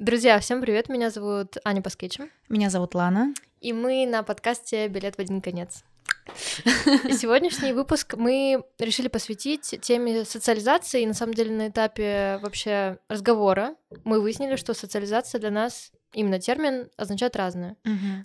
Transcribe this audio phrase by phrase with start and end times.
[0.00, 2.30] Друзья, всем привет, меня зовут Аня Паскетчем.
[2.48, 3.34] Меня зовут Лана.
[3.60, 5.84] И мы на подкасте «Билет в один конец».
[7.06, 11.02] И сегодняшний выпуск мы решили посвятить теме социализации.
[11.02, 13.74] И на самом деле на этапе вообще разговора
[14.04, 17.76] мы выяснили, что социализация для нас именно термин означает разное.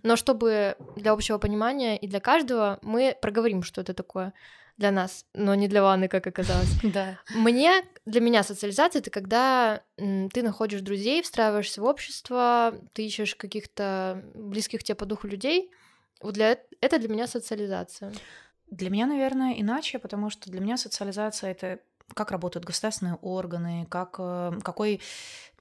[0.01, 4.31] Но чтобы для общего понимания и для каждого мы проговорим, что это такое
[4.77, 6.69] для нас, но не для Ванны, как оказалось.
[6.83, 7.19] Да.
[7.33, 14.23] Мне, для меня социализация это когда ты находишь друзей, встраиваешься в общество, ты ищешь каких-то
[14.33, 15.71] близких тебе по духу людей.
[16.21, 18.13] Вот для эт- это для меня социализация.
[18.69, 21.79] Для меня, наверное, иначе, потому что для меня социализация это
[22.13, 25.01] как работают государственные органы, как, э, какой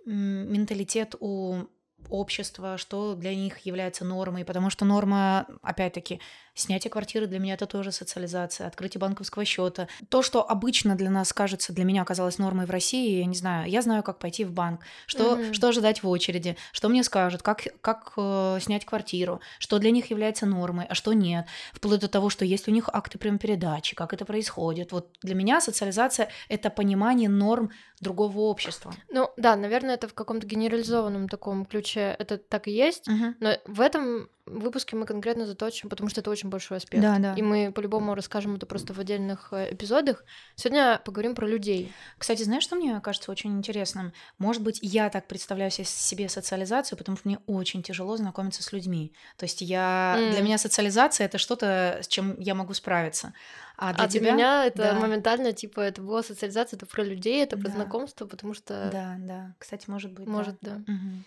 [0.04, 1.64] менталитет у
[2.10, 6.20] общества, что для них является нормой, потому что норма, опять-таки,
[6.54, 9.88] снятие квартиры для меня это тоже социализация, открытие банковского счета.
[10.08, 13.68] То, что обычно для нас кажется, для меня оказалось нормой в России, я не знаю,
[13.68, 15.54] я знаю, как пойти в банк, что, Мгм.
[15.54, 20.10] что ожидать в очереди, что мне скажут, как, как э, снять квартиру, что для них
[20.10, 24.12] является нормой, а что нет, вплоть до того, что есть у них акты передачи, как
[24.12, 24.92] это происходит.
[24.92, 28.92] Вот для меня социализация— это понимание норм другого общества.
[29.10, 33.08] Ну да, наверное, это в каком-то генерализованном таком ключе это так и есть.
[33.40, 37.02] Но в этом выпуске мы конкретно заточим, потому что это очень большой аспект.
[37.02, 37.34] Да, да.
[37.34, 40.24] И мы по-любому расскажем это просто в отдельных э, эпизодах.
[40.54, 41.92] Сегодня поговорим про людей.
[42.18, 44.12] Кстати, знаешь, что мне кажется очень интересным?
[44.38, 48.72] Может быть, я так представляю се- себе социализацию, потому что мне очень тяжело знакомиться с
[48.72, 49.12] людьми.
[49.36, 50.16] То есть я...
[50.18, 50.32] М.
[50.32, 53.32] для меня социализация— это что-то, с чем я могу справиться.
[53.76, 54.20] А для а тебя...
[54.22, 54.94] для меня это Да.
[54.94, 57.74] моментально, типа, это была социализация, это про людей, это про Да.
[57.74, 59.54] знакомство, потому что Да, да.
[59.58, 60.30] Кстати, может быть, да.
[60.30, 60.74] может, да.
[60.86, 61.24] Мгм.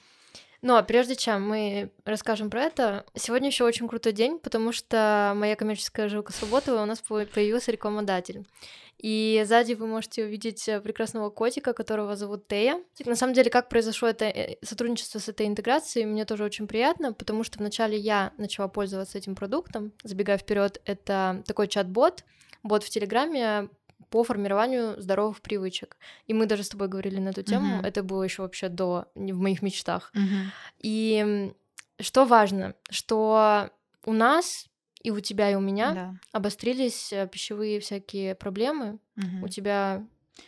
[0.61, 5.55] Но прежде чем мы расскажем про это, сегодня еще очень крутой день, потому что моя
[5.55, 8.45] коммерческая жилка сработала, у нас по- появился рекламодатель.
[8.97, 12.81] И сзади вы можете увидеть э, прекрасного котика, которого зовут Тея.
[13.05, 17.13] На самом деле, как произошло это э, сотрудничество с этой интеграцией, мне тоже очень приятно,
[17.13, 19.91] потому что вначале я начала пользоваться этим продуктом.
[20.03, 22.23] Забегая вперед, это такой чат-бот,
[22.63, 23.69] бот в Телеграме
[24.09, 25.97] по формированию здоровых привычек.
[26.25, 27.77] И мы даже с тобой говорили на эту тему.
[27.77, 27.85] Мгм.
[27.85, 30.11] Это было еще вообще до в моих мечтах.
[30.13, 30.51] Мгм.
[30.79, 31.53] И
[31.99, 33.69] что важно, что
[34.05, 34.67] у нас
[35.03, 36.15] и у тебя, и у меня Да.
[36.31, 38.99] обострились э, пищевые всякие проблемы.
[39.15, 39.43] Мгм.
[39.43, 40.05] У тебя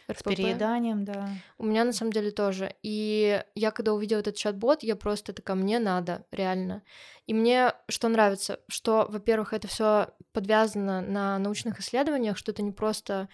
[0.07, 1.29] С РПП, перееданием, да.
[1.57, 2.75] у меня на самом деле тоже.
[2.83, 6.83] И я когда увидела этот чат-бот, я просто такая, мне надо, реально.
[7.27, 12.71] И мне что нравится, что, во-первых, это все подвязано на научных исследованиях, что это не
[12.71, 13.29] просто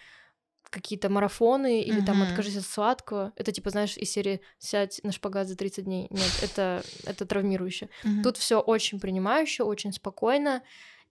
[0.70, 2.26] какие-то марафоны или там Мгм.
[2.28, 3.32] откажись от сладкого.
[3.36, 6.08] Это типа, знаешь, из серии «Сядь на шпагат за 30 дней».
[6.10, 7.88] Нет, это, это травмирующе.
[8.02, 8.22] Мгм.
[8.22, 10.62] Тут все очень принимающе, очень спокойно.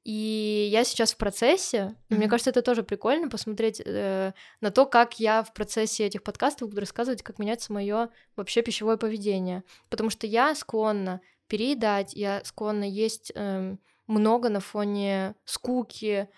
[0.06, 4.86] И я сейчас в процессе, и мне кажется, это тоже прикольно посмотреть э, на то,
[4.86, 9.64] как я в процессе этих подкастов буду рассказывать, как меняется мое вообще пищевое поведение.
[9.90, 16.30] Потому что я склонна переедать, я склонна есть эм, много на фоне скуки,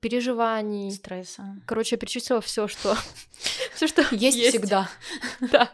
[0.00, 0.90] переживаний.
[0.92, 1.56] стресса.
[1.66, 2.96] Короче, я перечислила все, что
[3.74, 4.88] все, что Есть всегда.
[5.40, 5.70] Да.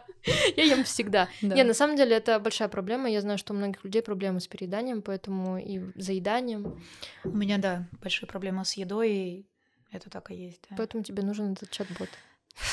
[0.55, 1.27] Я ем всегда.
[1.41, 1.53] Да.
[1.53, 3.09] Не, на самом деле это большая проблема.
[3.09, 6.81] Я знаю, что у многих людей проблемы с перееданием, поэтому и заеданием.
[7.25, 9.45] У меня, да, большие проблемы с едой, и
[9.91, 10.61] это так и есть.
[10.69, 10.77] да.
[10.77, 12.09] Поэтому тебе нужен этот чат-бот.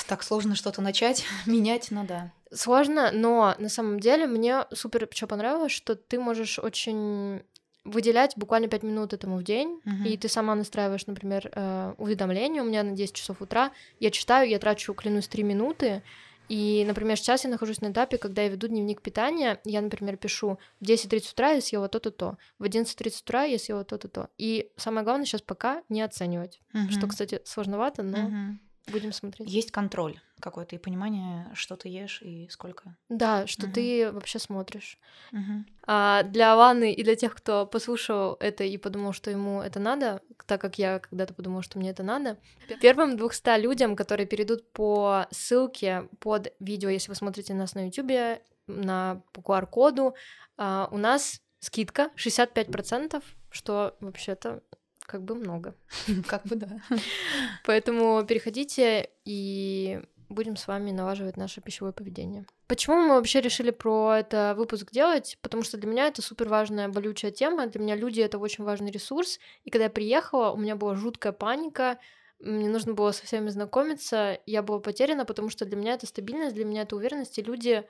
[0.06, 2.32] Так сложно что-то начать, менять, ну да.
[2.52, 7.42] Сложно, но на самом деле мне супер что понравилось, что ты можешь очень
[7.84, 10.04] выделять буквально 5 минут этому в день, Мгм.
[10.04, 14.48] и ты сама настраиваешь, например, э, уведомления у меня на 10 часов утра, я читаю,
[14.48, 16.02] я трачу, клянусь, 3 минуты,
[16.48, 20.58] и, например, сейчас я нахожусь на этапе, когда я веду дневник питания, я, например, пишу
[20.80, 24.28] в 10.30 утра я съела то-то, то, в 11.30 утра я съела то-то, то.
[24.36, 27.08] И самое главное сейчас пока не оценивать, что, Мгм.
[27.08, 28.60] кстати, сложновато, но Мгм.
[28.90, 29.48] Будем смотреть.
[29.48, 32.96] Есть контроль какой-то и понимание, что ты ешь и сколько.
[33.08, 33.72] Да, что Мгм.
[33.72, 34.98] ты вообще смотришь.
[35.32, 35.66] Мгм.
[35.86, 40.22] А для Ванны и для тех, кто послушал это и подумал, что ему это надо,
[40.46, 42.38] так как я когда-то подумала, что мне это надо,
[42.80, 48.40] первым 200 людям, которые перейдут по ссылке под видео, если вы смотрите нас на YouTube,
[48.66, 50.14] на по QR-коду,
[50.56, 54.62] а, у нас скидка 65%, что вообще-то
[55.10, 55.74] как бы много.
[56.28, 56.68] Как бы да.
[57.64, 62.46] Поэтому переходите и будем с вами налаживать наше пищевое поведение.
[62.68, 65.36] Почему мы вообще решили про это выпуск делать?
[65.42, 67.66] Потому что для меня это супер важная, болючая тема.
[67.66, 69.40] Для меня люди это очень важный ресурс.
[69.64, 71.98] И когда я приехала, у меня была жуткая паника.
[72.38, 74.38] Мне нужно было со всеми знакомиться.
[74.46, 77.36] Я была потеряна, потому что для меня это стабильность, для меня это уверенность.
[77.36, 77.84] И люди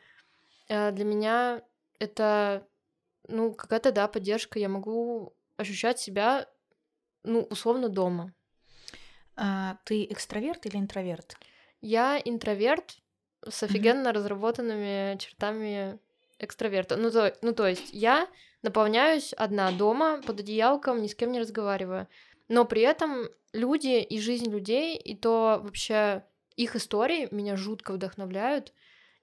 [0.69, 1.63] э, для меня
[1.99, 2.67] это,
[3.29, 4.59] ну, какая-то, да, поддержка.
[4.59, 6.49] Я могу ощущать себя,
[7.25, 8.33] ну, условно, дома.
[9.37, 11.37] А, ты экстраверт или интроверт?
[11.81, 12.99] Я интроверт
[13.49, 15.99] с офигенно разработанными чертами
[16.39, 16.97] экстраверта.
[16.97, 18.29] Ну то, ну, то есть я
[18.63, 22.09] наполняюсь одна дома под одеялком, ни с кем не разговариваю.
[22.49, 26.25] Но при этом люди и жизнь людей, и то вообще
[26.57, 28.73] их истории меня жутко вдохновляют.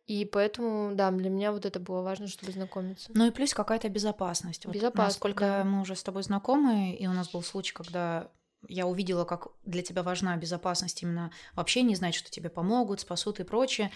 [0.08, 3.12] И поэтому, да, для меня вот это было важно, чтобы знакомиться.
[3.14, 4.66] Ну и плюс какая-то безопасность.
[4.66, 5.64] Вот Безопасность, Насколько да.
[5.66, 8.30] мы уже с тобой знакомы, и у нас был случай, когда
[8.70, 13.40] я увидела, как для тебя важна безопасность именно вообще не знать, что тебе помогут, спасут
[13.42, 13.92] и прочее.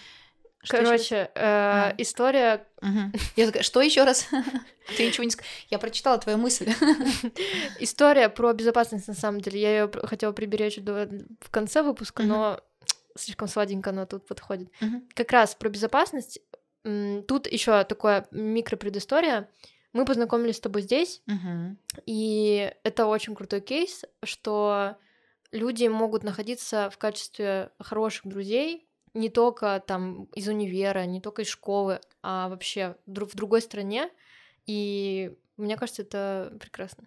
[0.64, 0.78] Что?
[0.78, 1.96] Короче, э, А.
[1.98, 2.68] история...
[3.36, 4.28] Я такая, что еще раз?
[4.98, 5.50] Ты ничего не сказала.
[5.70, 6.72] Я прочитала твою мысль.
[7.80, 9.60] История про безопасность, на самом деле.
[9.62, 11.10] Я ее хотела приберечь до-
[11.40, 12.60] в конце выпуска, но
[13.16, 14.70] слишком сладенько она тут подходит.
[14.82, 15.08] Мгм.
[15.14, 16.40] Как раз про безопасность.
[16.84, 19.50] Тут еще такое микропредыстория.
[19.94, 21.78] Мы познакомились с тобой здесь, Мгм.
[22.06, 24.96] и это очень крутой кейс, что
[25.52, 31.50] люди могут находиться в качестве хороших друзей не только там из универа, не только из
[31.50, 34.10] школы, а вообще в другой стране.
[34.66, 37.04] И мне кажется, это прекрасно.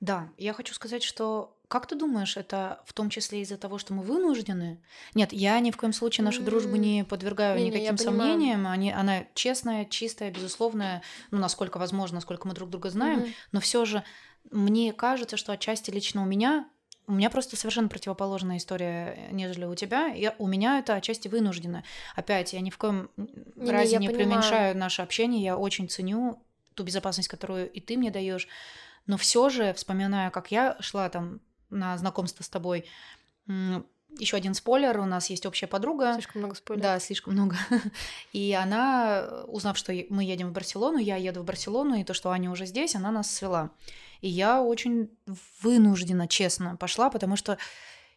[0.00, 3.92] Да, я хочу сказать, что как ты думаешь, это в том числе из-за того, что
[3.92, 4.82] мы вынуждены?
[5.14, 8.32] Нет, я ни в коем случае нашу дружбу не подвергаю я никаким понимаю.
[8.32, 8.66] сомнениям.
[8.66, 13.20] Они, она честная, чистая, безусловная, ну, насколько возможно, насколько мы друг друга знаем.
[13.20, 13.28] Мгм.
[13.52, 14.02] Но все же
[14.50, 16.66] мне кажется, что отчасти лично у меня
[17.06, 20.08] у меня просто совершенно противоположная история, нежели у тебя.
[20.08, 21.82] Я, у меня это отчасти вынуждено.
[22.14, 24.28] Опять, я ни в коем Не-не, разе не понимаю.
[24.28, 25.42] преуменьшаю наше общение.
[25.42, 26.42] Я очень ценю
[26.74, 28.46] ту безопасность, которую и ты мне даешь.
[29.06, 32.86] Но все же, вспоминая, как я шла там на знакомство с тобой,
[34.18, 36.14] еще один спойлер, у нас есть общая подруга.
[36.14, 36.82] Слишком много спойлеров.
[36.82, 37.56] Да, слишком много.
[38.32, 42.30] И она, узнав, что мы едем в Барселону, я еду в Барселону, и то, что
[42.30, 43.70] Аня уже здесь, она нас свела.
[44.20, 45.10] И я очень
[45.62, 47.58] вынуждена, честно, пошла, потому что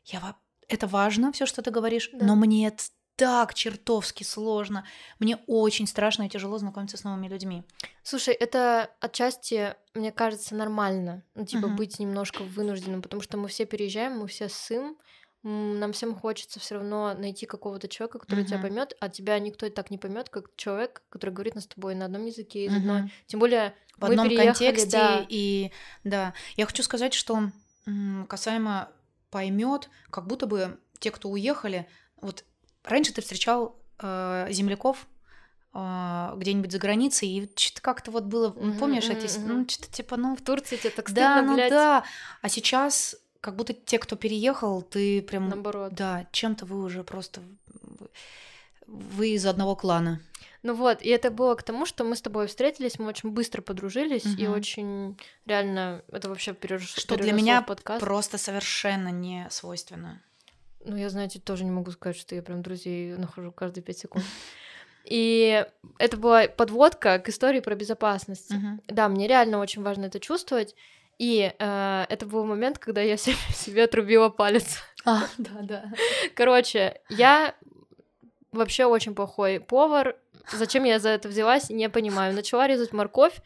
[0.05, 0.35] я...
[0.67, 2.25] это важно, все, что ты говоришь, Да.
[2.25, 2.83] но мне это
[3.21, 4.83] так чертовски сложно.
[5.19, 7.63] Мне очень страшно и тяжело знакомиться с новыми людьми.
[8.01, 11.21] Слушай, это отчасти, мне кажется, нормально.
[11.35, 11.75] Ну, типа, Мгм.
[11.75, 14.97] быть немножко вынужденным, потому что мы все переезжаем, мы все ссым.
[15.43, 18.61] м, Нам всем хочется все равно найти какого-то человека, который тебя Мгм.
[18.67, 22.05] поймет, а тебя никто и так не поймет, как человек, который говорит с тобой на
[22.05, 23.01] одном языке, из одной.
[23.01, 23.11] Мгм.
[23.27, 24.91] Тем более в мы одном переехали, контексте.
[24.91, 25.25] да.
[25.29, 25.71] И
[26.03, 27.51] да, я хочу сказать, что
[28.27, 28.89] касаемо
[29.29, 31.87] поймет, как будто бы те, кто уехали,
[32.21, 32.45] вот
[32.83, 35.07] раньше ты встречал э, земляков
[35.73, 39.91] э, где-нибудь за границей, и что-то как-то вот было, Мгм, помнишь, мгм, эти, ну, что-то
[39.91, 41.69] типа, ну, В Турции тебе так да, стыдно, ну блядь.
[41.69, 42.03] да,
[42.41, 45.93] а сейчас как будто те, кто переехал, ты прям, Наоборот.
[45.93, 47.41] да, чем-то вы уже просто,
[48.87, 50.21] вы из одного клана.
[50.63, 53.63] Ну вот, и это было к тому, что мы с тобой встретились, мы очень быстро
[53.63, 54.53] подружились, и Мгм.
[54.53, 55.17] очень
[55.47, 57.99] реально это вообще перерос, Что для переросло меня подкаст.
[57.99, 60.21] Просто совершенно не свойственно.
[60.85, 64.25] Ну, я, знаете, тоже не могу сказать, что я прям друзей нахожу каждые пять секунд.
[65.05, 65.65] И
[65.97, 68.51] это была подводка к истории про безопасность.
[68.51, 68.81] Мгм.
[68.87, 70.75] Да, мне реально очень важно это чувствовать.
[71.17, 74.77] И э, это был момент, когда я себе, себе отрубила палец.
[75.03, 75.91] А, да, да.
[76.35, 77.55] Короче, я
[78.51, 80.15] вообще очень плохой повар.
[80.53, 82.35] Зачем я за это взялась, не понимаю.
[82.35, 83.41] Начала резать морковь.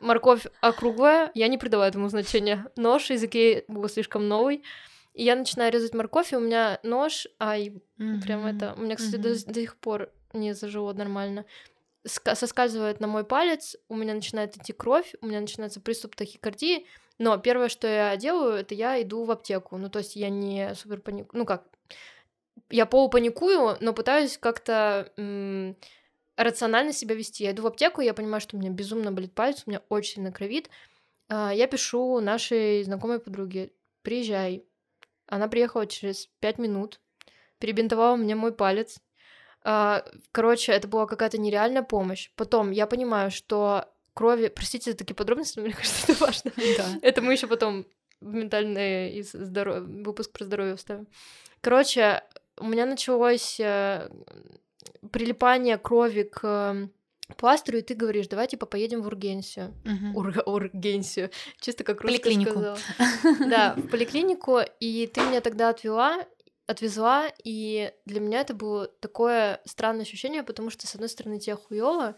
[0.00, 2.64] Морковь округлая, я не придала этому значения.
[2.76, 4.62] Нож из Икеи был слишком новый.
[5.14, 8.56] И я начинаю резать морковь, и у меня нож, ай, прям Мгм.
[8.56, 8.74] это...
[8.76, 9.22] У меня, кстати, Мгм.
[9.22, 11.44] до, до сих пор не зажило нормально.
[12.06, 16.86] Ска- соскальзывает на мой палец, у меня начинает идти кровь, у меня начинается приступ тахикардии,
[17.18, 19.76] но первое, что я делаю, это я иду в аптеку.
[19.78, 21.38] Ну, то есть я не супер паникую.
[21.38, 21.64] Ну, как?
[22.70, 25.76] Я полупаникую, но пытаюсь как-то м,
[26.36, 27.44] рационально себя вести.
[27.44, 30.14] Я иду в аптеку, я понимаю, что у меня безумно болит палец, у меня очень
[30.16, 30.68] сильно кровит.
[31.28, 33.70] А, Я пишу нашей знакомой подруге,
[34.02, 34.64] приезжай.
[35.26, 37.00] Она приехала через пять минут,
[37.58, 38.98] перебинтовала мне мой палец.
[39.62, 42.30] А, Короче, это была какая-то нереальная помощь.
[42.36, 44.48] Потом я понимаю, что крови...
[44.48, 46.52] Простите за такие подробности, но мне кажется, это важно.
[46.56, 46.86] Да.
[47.02, 47.86] Это мы еще потом
[48.20, 51.06] в ментальный и с- здоро- выпуск про здоровье вставим.
[51.62, 52.22] Короче,
[52.58, 54.08] у меня началось э,
[55.10, 56.88] прилипание крови к
[57.36, 59.74] пластырю, и ты говоришь, давай типа поедем в Ургенсию.
[59.84, 60.16] Мгм.
[60.16, 61.30] Ур- Ургенсию.
[61.60, 62.50] Чисто как русская Поликлинику.
[62.52, 62.78] сказала.
[63.48, 66.26] Да, в поликлинику, и ты меня тогда отвела,
[66.66, 71.56] отвезла, и для меня это было такое странное ощущение, потому что, с одной стороны, тебе
[71.56, 72.16] хуёво,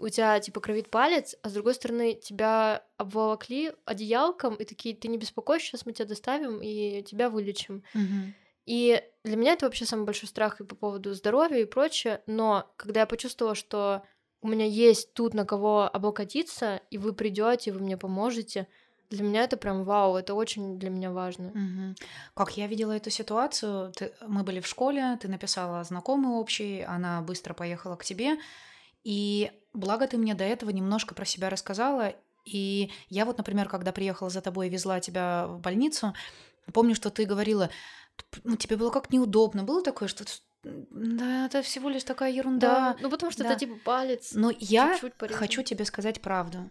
[0.00, 5.08] у тебя, типа, кровит палец, а с другой стороны, тебя обволокли одеялком, и такие, ты
[5.08, 7.82] не беспокойся, сейчас мы тебя доставим и тебя вылечим.
[7.94, 8.34] Мгм.
[8.64, 12.72] И для меня это вообще самый большой страх и по поводу здоровья и прочее, но
[12.76, 14.02] когда я почувствовала, что
[14.42, 18.66] у меня есть тут на кого облокотиться, и вы придете, вы мне поможете,
[19.08, 21.50] для меня это прям вау, это очень для меня важно.
[21.54, 21.96] Мгм.
[22.34, 27.20] Как я видела эту ситуацию, ты- мы были в школе, ты написала знакомый общий, она
[27.20, 28.36] быстро поехала к тебе,
[29.04, 33.92] и благо ты мне до этого немножко про себя рассказала, и я вот, например, когда
[33.92, 36.14] приехала за тобой и везла тебя в больницу,
[36.72, 37.70] помню, что ты говорила,
[38.44, 40.24] ну, тебе было как неудобно, было такое, что
[40.62, 42.94] да, это всего лишь такая ерунда.
[42.94, 43.50] Да, ну потому что да.
[43.50, 44.32] это типа палец.
[44.34, 44.98] Но я
[45.30, 46.70] хочу тебе сказать правду.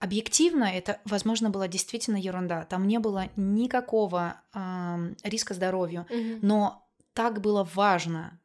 [0.00, 2.64] Объективно это, возможно, была действительно ерунда.
[2.64, 6.38] Там не было никакого э, риска здоровью, угу.
[6.40, 8.40] но так было важно.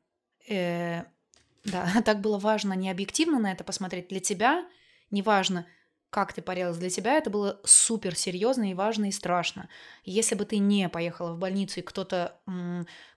[0.50, 1.04] Э,
[1.64, 4.08] да, так было важно не объективно на это посмотреть.
[4.08, 4.66] Для тебя
[5.12, 5.68] неважно,
[6.14, 9.68] как ты порезалась, для тебя это было супер серьезно и важно и страшно.
[10.06, 12.38] Если бы ты не поехала в больницу и кто-то,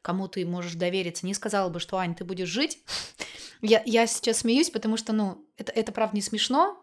[0.01, 2.79] кому ты можешь довериться, не сказала бы, что Ань, ты будешь жить,
[3.61, 6.83] я, я сейчас смеюсь, потому что, ну, это, это правда не смешно,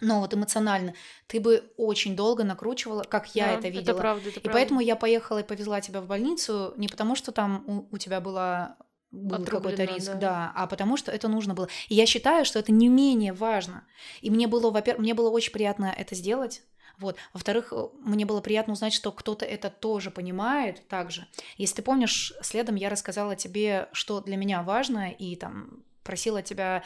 [0.00, 0.94] но вот эмоционально
[1.26, 3.94] ты бы очень долго накручивала, как я да, это видела.
[3.94, 7.32] Это правда, это и поэтому я поехала и повезла тебя в больницу не потому, что
[7.32, 8.76] там у, у тебя была
[9.10, 10.18] был какой-то риск, да.
[10.18, 11.68] да, а потому что это нужно было.
[11.88, 13.84] И я считаю, что это не менее важно.
[14.20, 16.62] И мне было, во-первых, мне было очень приятно это сделать.
[16.98, 17.16] Вот.
[17.32, 21.26] Во-вторых, э, мне было приятно узнать, что кто-то это тоже понимает также.
[21.56, 26.82] Если ты помнишь, следом я рассказала тебе, что для меня важно, и там просила тебя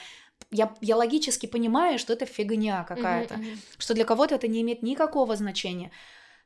[0.51, 4.83] я, я логически понимаю, что это фигня какая-то, mm-hmm, что для кого-то это не имеет
[4.83, 5.91] никакого значения.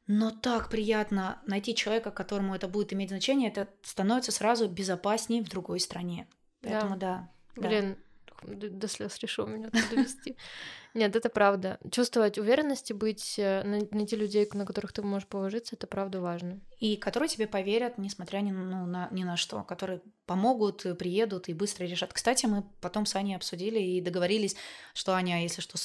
[0.08, 5.50] Но так приятно найти человека, которому это будет иметь значение, это становится сразу безопаснее в
[5.50, 6.26] другой стране.
[6.62, 7.30] Поэтому да.
[7.54, 7.96] да Блин,
[8.42, 8.68] да.
[8.70, 10.38] до слез решил меня довести.
[10.94, 11.78] Нет, это правда.
[11.92, 16.58] Чувствовать уверенность и быть, э, найти людей, на которых ты можешь положиться, это правда важно.
[16.78, 21.54] И которые тебе поверят, несмотря ни, ну, на, ни на что, которые помогут, приедут и
[21.54, 22.14] быстро решат.
[22.14, 24.56] Кстати, мы потом с Аней обсудили и договорились,
[24.94, 25.76] что Аня, если что,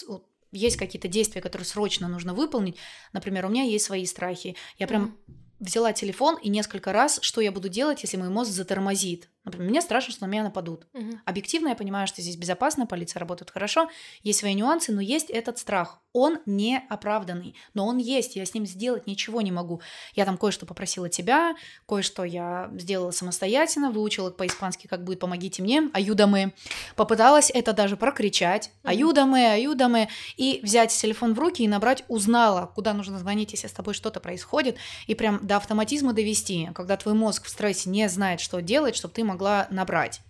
[0.54, 2.78] есть какие-то действия, которые срочно нужно выполнить.
[3.12, 4.56] Например, у меня есть свои страхи.
[4.78, 5.18] Я прям
[5.60, 9.30] взяла телефон и несколько раз, что я буду делать, если мой мозг затормозит.
[9.46, 10.88] Например, мне страшно, что на меня нападут.
[10.94, 11.20] Угу.
[11.26, 13.90] Объективно я понимаю, что здесь безопасно, полиция работает хорошо,
[14.22, 16.00] есть свои нюансы, но есть этот страх.
[16.14, 19.82] Он не оправданный, но он есть, я с ним сделать ничего не могу.
[20.14, 21.56] Я там кое-что попросила тебя,
[21.88, 26.54] кое-что я сделала самостоятельно, выучила по-испански, как будет «помогите мне», «аюдаме».
[26.96, 30.08] Попыталась это даже прокричать «аюдаме, аюдаме»,
[30.38, 34.20] и взять телефон в руки и набрать «узнала», куда нужно звонить, если с тобой что-то
[34.20, 38.96] происходит, и прям до автоматизма довести, когда твой мозг в стрессе не знает, что делать,
[38.96, 39.33] чтобы ты могла
[39.70, 40.22] набрать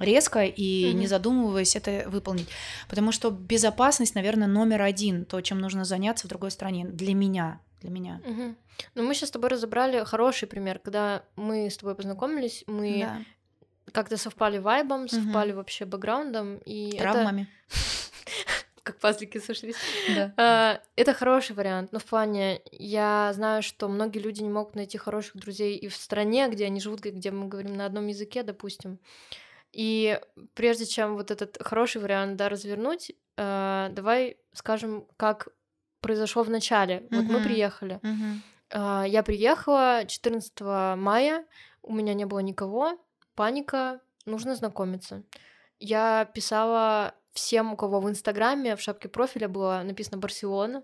[0.00, 0.92] резко и mm-hmm.
[0.94, 2.48] не задумываясь это выполнить.
[2.88, 7.60] Потому что безопасность, наверное, номер один, то, чем нужно заняться в другой стране для меня.
[7.82, 8.20] Для меня.
[8.26, 8.54] Угу.
[8.94, 13.18] Ну, мы сейчас с тобой разобрали хороший пример, когда мы с тобой познакомились, мы да.
[13.92, 15.58] как-то совпали вайбом, совпали угу.
[15.58, 17.48] вообще бэкграундом и травмами.
[18.90, 19.76] как пазлики сошлись.
[20.14, 20.32] Да.
[20.36, 24.98] А, это хороший вариант, но в плане, я знаю, что многие люди не могут найти
[24.98, 28.98] хороших друзей и в стране, где они живут, где мы говорим на одном языке, допустим.
[29.72, 30.20] И
[30.54, 35.48] прежде чем вот этот хороший вариант да, развернуть, э, давай скажем, как
[36.00, 37.06] произошло в начале.
[37.10, 38.00] Вот мы приехали.
[38.70, 40.60] Э, я приехала 14
[40.96, 41.44] мая,
[41.82, 42.98] у меня не было никого,
[43.36, 45.22] паника, нужно знакомиться.
[45.78, 50.82] Я писала всем, у кого в Инстаграме в шапке профиля было написано Барселона.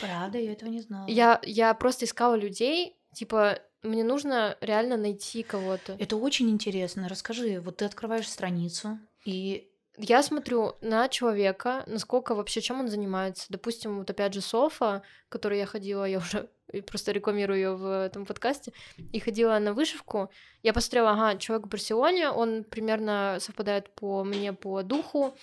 [0.00, 1.06] Правда, я этого не знала.
[1.08, 5.96] Я, я просто искала людей, типа, мне нужно реально найти кого-то.
[5.98, 7.08] Это очень интересно.
[7.08, 13.46] Расскажи, вот ты открываешь страницу, и я смотрю на человека, насколько вообще, чем он занимается.
[13.48, 16.50] Допустим, вот опять же Софа, которой я ходила, я уже
[16.82, 18.72] просто рекламирую ее в этом подкасте,
[19.12, 20.30] и ходила на вышивку.
[20.62, 25.34] Я посмотрела, ага, человек в Барселоне, он примерно совпадает по мне по духу.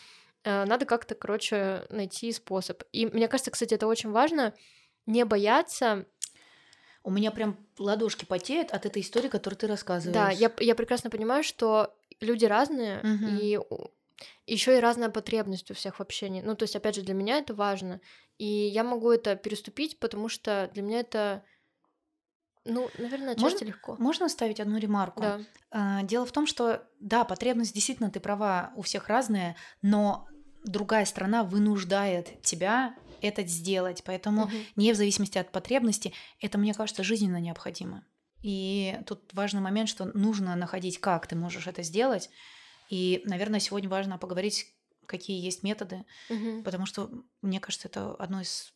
[0.43, 2.83] Э, надо как-то, короче, найти способ.
[2.91, 4.53] И мне кажется, кстати, это очень важно,
[5.05, 6.05] не бояться
[7.03, 10.13] у меня прям ладошки потеют от этой истории, которую ты рассказываешь.
[10.13, 13.25] Да, я, я прекрасно понимаю, что люди разные, угу.
[13.41, 13.59] и
[14.45, 16.41] еще и разная потребность у всех в общении.
[16.41, 17.99] Ну, то есть, опять же, для меня это важно.
[18.41, 21.43] И я могу это переступить, потому что для меня это
[22.65, 23.95] ну, наверное, отчасти можно, легко.
[23.99, 25.21] Можно оставить одну ремарку?
[25.21, 25.41] Да.
[25.69, 30.27] А, дело в том, что да, потребность действительно, ты права, у всех разная, но
[30.65, 34.03] другая страна вынуждает тебя это сделать.
[34.03, 34.53] Поэтому угу.
[34.75, 38.03] не в зависимости от потребности, это, мне кажется, жизненно необходимо.
[38.41, 42.31] И тут важный момент, что нужно находить, как ты можешь это сделать.
[42.89, 44.65] И, наверное, сегодня важно поговорить,
[45.11, 46.63] какие есть методы, угу.
[46.63, 48.73] потому что, мне кажется, это одно из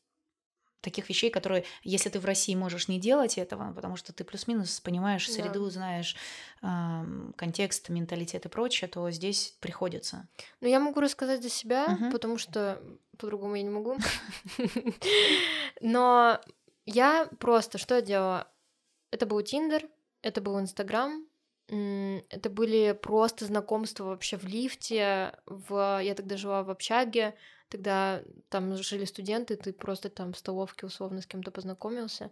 [0.81, 4.79] таких вещей, которые, если ты в России можешь не делать этого, потому что ты плюс-минус
[4.81, 5.71] понимаешь среду, да.
[5.71, 6.15] знаешь
[6.61, 10.27] э, контекст, менталитет и прочее, то здесь приходится.
[10.61, 12.11] Ну, я могу рассказать за себя, угу.
[12.11, 12.79] потому что
[13.17, 13.97] по-другому я не могу.
[15.81, 16.39] Но
[16.85, 18.47] я просто, что я делала?
[19.09, 19.89] Это был Тиндер,
[20.21, 21.25] это был Инстаграм,
[21.67, 25.99] это были просто знакомства вообще в лифте, в...
[26.03, 27.35] я тогда жила в общаге,
[27.69, 32.31] тогда там жили студенты, ты просто там в столовке условно с кем-то познакомился.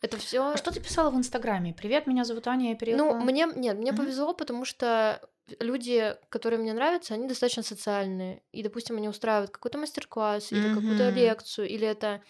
[0.00, 0.52] Это все.
[0.52, 1.74] А что ты писала в Инстаграме?
[1.74, 3.14] Привет, меня зовут Аня, я переехала.
[3.14, 3.96] Ну, мне нет, мне mm-hmm.
[3.96, 5.20] повезло, потому что
[5.58, 8.42] люди, которые мне нравятся, они достаточно социальные.
[8.52, 10.74] И, допустим, они устраивают какой-то мастер-класс или mm-hmm.
[10.74, 12.22] какую-то лекцию, или это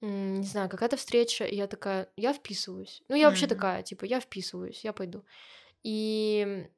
[0.00, 3.02] не знаю, какая-то встреча, и я такая, я вписываюсь.
[3.08, 3.28] Ну, я mm-hmm.
[3.28, 5.22] вообще такая, типа, я вписываюсь, я пойду.
[5.82, 6.68] И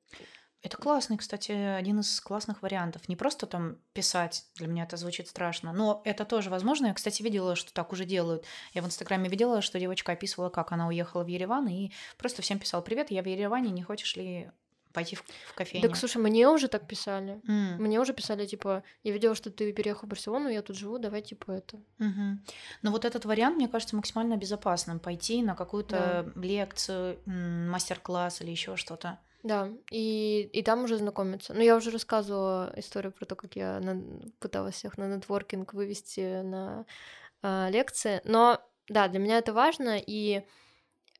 [0.62, 3.08] это классный, кстати, один из классных вариантов.
[3.08, 6.86] Не просто там писать, для меня это звучит страшно, но это тоже возможно.
[6.86, 8.44] Я, кстати, видела, что так уже делают.
[8.72, 12.60] Я в Инстаграме видела, что девочка описывала, как она уехала в Ереван, и просто всем
[12.60, 14.50] писала, привет, я в Ереване, не хочешь ли
[14.92, 15.88] пойти в, в кофейню.
[15.88, 17.40] Так, слушай, мне уже так писали.
[17.48, 17.78] Mm.
[17.78, 21.22] Мне уже писали, типа, я видела, что ты переехал в Барселону, я тут живу, давай,
[21.22, 21.80] типа, это.
[21.98, 22.36] Mm-hmm.
[22.82, 25.00] Но вот этот вариант, мне кажется, максимально безопасным.
[25.00, 26.40] Пойти на какую-то да.
[26.40, 29.18] лекцию, мастер-класс или еще что-то.
[29.42, 31.52] Да, и, и там уже знакомиться.
[31.52, 34.00] Ну, я уже рассказывала историю про то, как я на...
[34.38, 36.86] пыталась всех на нетворкинг вывести на
[37.42, 38.20] э, лекции.
[38.24, 40.44] Но да, для меня это важно, и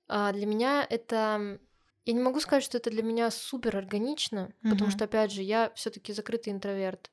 [0.08, 1.58] э, для меня это...
[2.04, 4.70] Я не могу сказать, что это для меня супер органично, mm-hmm.
[4.70, 7.10] потому что, опять же, я все-таки закрытый интроверт.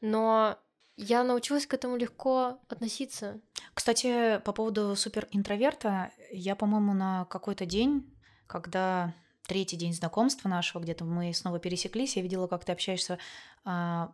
[0.00, 0.58] Но
[0.96, 3.40] я научилась к этому легко относиться.
[3.74, 8.08] Кстати, по поводу супер интроверта, я, по-моему, на какой-то день,
[8.46, 9.14] когда
[9.46, 13.18] третий день знакомства нашего, где-то мы снова пересеклись, я видела, как ты общаешься
[13.64, 14.12] а,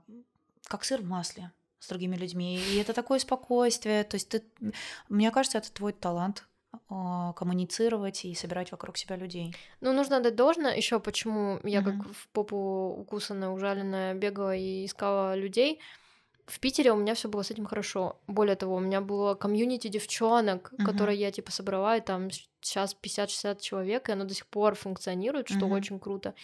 [0.65, 2.59] как сыр в масле с другими людьми.
[2.59, 4.05] И это такое спокойствие.
[4.05, 4.43] То есть ты,
[5.09, 6.47] мне кажется, это твой талант
[6.89, 9.55] коммуницировать и собирать вокруг себя людей.
[9.81, 10.77] Ну, нужно дать должное.
[10.77, 11.85] Еще почему я mm-hmm.
[11.85, 15.81] как в попу укусанная, ужаленная бегала и искала людей.
[16.47, 18.19] В Питере у меня все было с этим хорошо.
[18.27, 20.85] Более того, у меня было комьюнити девчонок, mm-hmm.
[20.85, 22.29] которые я типа собрала, и там
[22.61, 25.77] сейчас 50-60 человек, и оно до сих пор функционирует, что mm-hmm.
[25.77, 26.35] очень круто.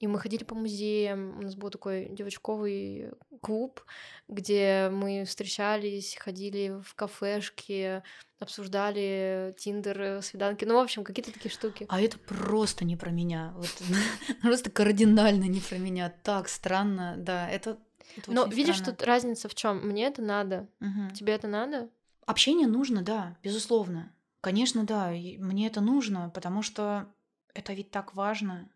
[0.00, 3.10] И мы ходили по музеям, у нас был такой девочковый
[3.42, 3.84] клуб,
[4.28, 8.02] где мы встречались, ходили в кафешки,
[8.38, 11.84] обсуждали Тиндер, свиданки, ну, в общем, какие-то такие штуки.
[11.90, 13.70] А это просто не про меня, вот,
[14.42, 17.78] просто кардинально не про меня, так странно, да, это
[18.16, 18.96] это Но видишь, странно.
[18.96, 19.86] тут разница в чем?
[19.86, 20.68] Мне это надо.
[20.80, 21.14] Угу.
[21.14, 21.88] Тебе это надо?
[22.26, 24.12] Общение нужно, да, безусловно.
[24.40, 27.06] Конечно, да, мне это нужно, потому что
[27.54, 28.68] это ведь так важно.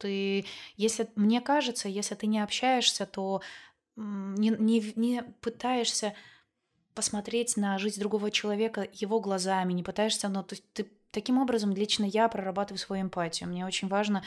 [0.00, 0.44] Ты,
[0.76, 3.42] если мне кажется, если ты не общаешься, то
[3.96, 6.14] не, не, не пытаешься
[6.94, 11.72] посмотреть на жизнь другого человека его глазами, не пытаешься, но то есть ты таким образом
[11.72, 13.48] лично я прорабатываю свою эмпатию.
[13.48, 14.24] Мне очень важно,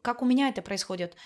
[0.00, 1.16] как у меня это происходит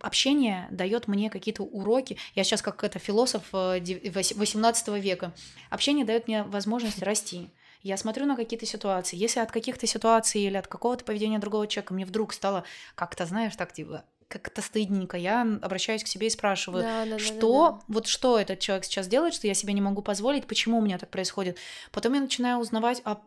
[0.00, 2.18] общение дает мне какие-то уроки.
[2.34, 5.32] Я сейчас как это философ 18 э, века.
[5.70, 7.50] Общение дает мне возможность расти.
[7.82, 9.16] Я смотрю на какие-то ситуации.
[9.16, 12.64] Если от каких-то ситуаций или от какого-то поведения другого человека мне вдруг стало
[12.94, 17.64] как-то, знаешь, так типа как-то стыдненько, я обращаюсь к себе и спрашиваю, да, да, что,
[17.64, 17.84] да, да, да.
[17.88, 20.98] вот что этот человек сейчас делает, что я себе не могу позволить, почему у меня
[20.98, 21.58] так происходит.
[21.90, 23.20] Потом я начинаю узнавать, а,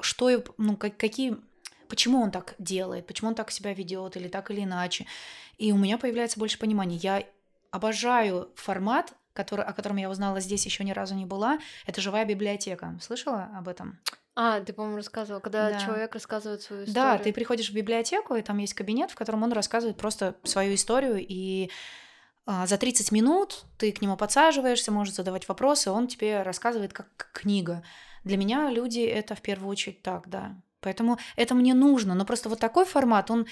[0.00, 1.36] что, ну, какие
[1.88, 5.06] почему он так делает, почему он так себя ведет или так или иначе.
[5.58, 6.96] И у меня появляется больше понимания.
[6.96, 7.22] Я
[7.70, 11.58] обожаю формат, который, о котором я узнала здесь еще ни разу не была.
[11.86, 12.98] Это живая библиотека.
[13.02, 14.00] Слышала об этом?
[14.36, 15.80] А, ты, по-моему, рассказывала, когда да.
[15.80, 16.94] человек рассказывает свою историю.
[16.94, 20.74] Да, ты приходишь в библиотеку, и там есть кабинет, в котором он рассказывает просто свою
[20.74, 21.70] историю, и
[22.46, 27.30] а, за 30 минут ты к нему подсаживаешься, можешь задавать вопросы, он тебе рассказывает как
[27.32, 27.84] книга.
[28.24, 30.56] Для меня люди это в первую очередь так, да.
[30.80, 32.14] Поэтому это мне нужно.
[32.14, 33.46] Но просто вот такой формат, он,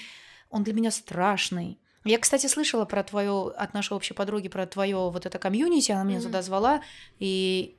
[0.49, 1.79] он для меня страшный.
[2.05, 6.03] Я, кстати, слышала про твою, от нашей общей подруги, про твое вот это комьюнити, она
[6.03, 6.23] меня mm-hmm.
[6.23, 6.81] туда звала,
[7.19, 7.77] и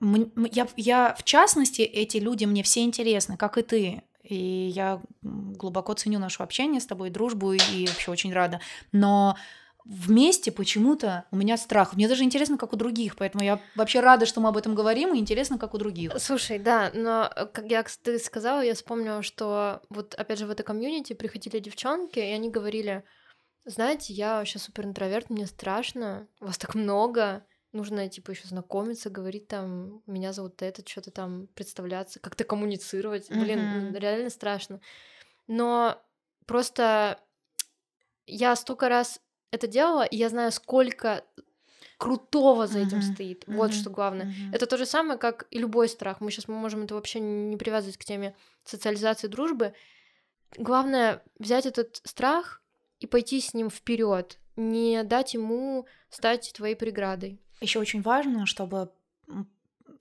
[0.00, 4.02] я, я, в частности, эти люди мне все интересны, как и ты.
[4.22, 8.60] И я глубоко ценю наше общение с тобой, дружбу, и вообще очень рада.
[8.92, 9.36] Но
[9.88, 11.94] вместе почему-то у меня страх.
[11.94, 15.14] Мне даже интересно, как у других, поэтому я вообще рада, что мы об этом говорим,
[15.14, 16.12] и интересно, как у других.
[16.18, 20.50] Слушай, да, но э, как я ты сказала, я вспомнила, что вот опять же в
[20.50, 23.02] это комьюнити приходили девчонки, и они говорили,
[23.64, 29.48] знаете, я вообще супер интроверт, мне страшно, вас так много, нужно типа еще знакомиться, говорить
[29.48, 33.30] там, меня зовут этот, что-то там представляться, как-то коммуницировать.
[33.30, 33.40] Mm-hmm.
[33.40, 34.80] Блин, реально страшно.
[35.46, 36.02] Но
[36.46, 37.20] просто
[38.26, 41.24] я столько раз это делала, и я знаю, сколько
[41.98, 43.14] крутого за этим mm-hmm.
[43.14, 43.44] стоит.
[43.44, 43.56] Mm-hmm.
[43.56, 44.26] Вот что главное.
[44.26, 44.54] Mm-hmm.
[44.54, 46.20] Это то же самое, как и любой страх.
[46.20, 49.74] Мы сейчас мы можем это вообще не привязывать к теме социализации дружбы.
[50.56, 52.62] Главное взять этот страх
[53.00, 57.40] и пойти с ним вперед, не дать ему стать твоей преградой.
[57.60, 58.90] Еще очень важно, чтобы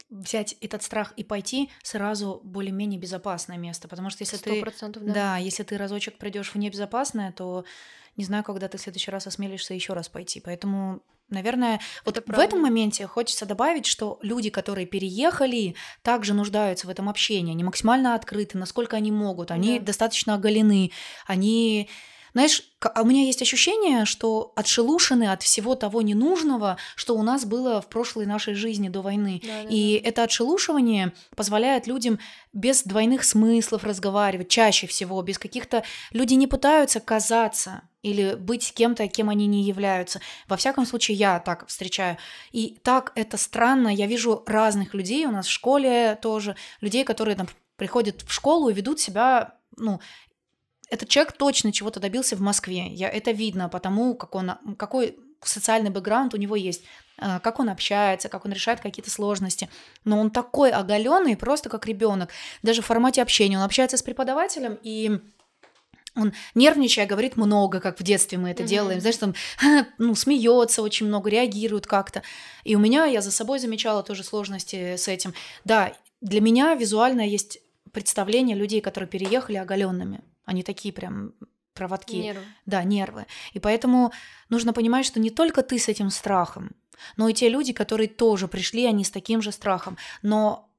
[0.09, 5.13] взять этот страх и пойти сразу более-менее безопасное место, потому что если 100%, ты, да.
[5.13, 7.65] да, если ты разочек придешь в небезопасное, то
[8.15, 10.39] не знаю, когда ты в следующий раз осмелишься еще раз пойти.
[10.39, 16.89] Поэтому Наверное, вот в этом моменте хочется добавить, что люди, которые переехали, также нуждаются в
[16.89, 17.51] этом общении.
[17.51, 19.51] Они максимально открыты, насколько они могут.
[19.51, 19.87] Они да.
[19.87, 20.91] достаточно оголены.
[21.25, 21.89] Они
[22.37, 27.45] знаешь, а у меня есть ощущение, что отшелушены от всего того ненужного, что у нас
[27.45, 29.41] было в прошлой нашей жизни до войны.
[29.43, 30.09] Да, да, и да.
[30.09, 32.19] это отшелушивание позволяет людям
[32.53, 35.83] без двойных смыслов разговаривать, чаще всего, без каких-то...
[36.11, 40.21] Люди не пытаются казаться или быть кем-то, кем они не являются.
[40.47, 42.19] Во всяком случае, я так встречаю.
[42.51, 43.87] И так это странно.
[43.87, 47.47] Я вижу разных людей у нас в школе тоже, людей, которые там
[47.77, 49.99] приходят в школу и ведут себя ну,
[50.89, 52.87] этот человек точно чего-то добился в Москве.
[52.87, 56.83] Я, это видно потому, как он, какой социальный бэкграунд у него есть,
[57.17, 59.69] э, как он общается, как он решает какие-то сложности.
[60.05, 62.29] Но он такой оголенный, просто как ребенок.
[62.63, 63.57] Даже в формате общения.
[63.57, 65.19] Он общается с преподавателем и
[66.15, 68.67] он нервничая говорит много, как в детстве мы это mm-hmm.
[68.67, 69.35] делаем, знаешь, там,
[69.99, 72.23] ну, смеется очень много, реагирует как-то.
[72.63, 75.35] И у меня, я за собой замечала тоже сложности с этим.
[75.63, 77.59] Да, для меня визуально есть
[77.91, 80.21] представление людей, которые переехали оголенными.
[80.47, 81.33] Они такие прям
[81.73, 82.15] проводки.
[82.15, 82.41] Нервы.
[82.65, 83.25] Да, нервы.
[83.53, 84.11] И поэтому
[84.49, 86.71] нужно понимать, что не только ты с этим страхом,
[87.17, 89.97] но и те люди, которые тоже пришли, они с таким же страхом.
[90.23, 90.69] Но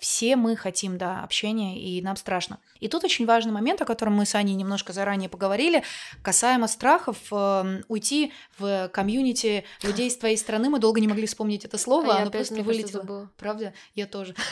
[0.00, 2.58] все мы хотим, да, общения, и нам страшно.
[2.80, 5.84] И тут очень важный момент, о котором мы с Аней немножко заранее поговорили,
[6.22, 10.70] касаемо страхов э, уйти в комьюнити людей из твоей страны.
[10.70, 13.30] Мы долго не могли вспомнить это слово, а оно просто вылетело.
[13.36, 13.72] Правда?
[13.94, 14.34] Я тоже.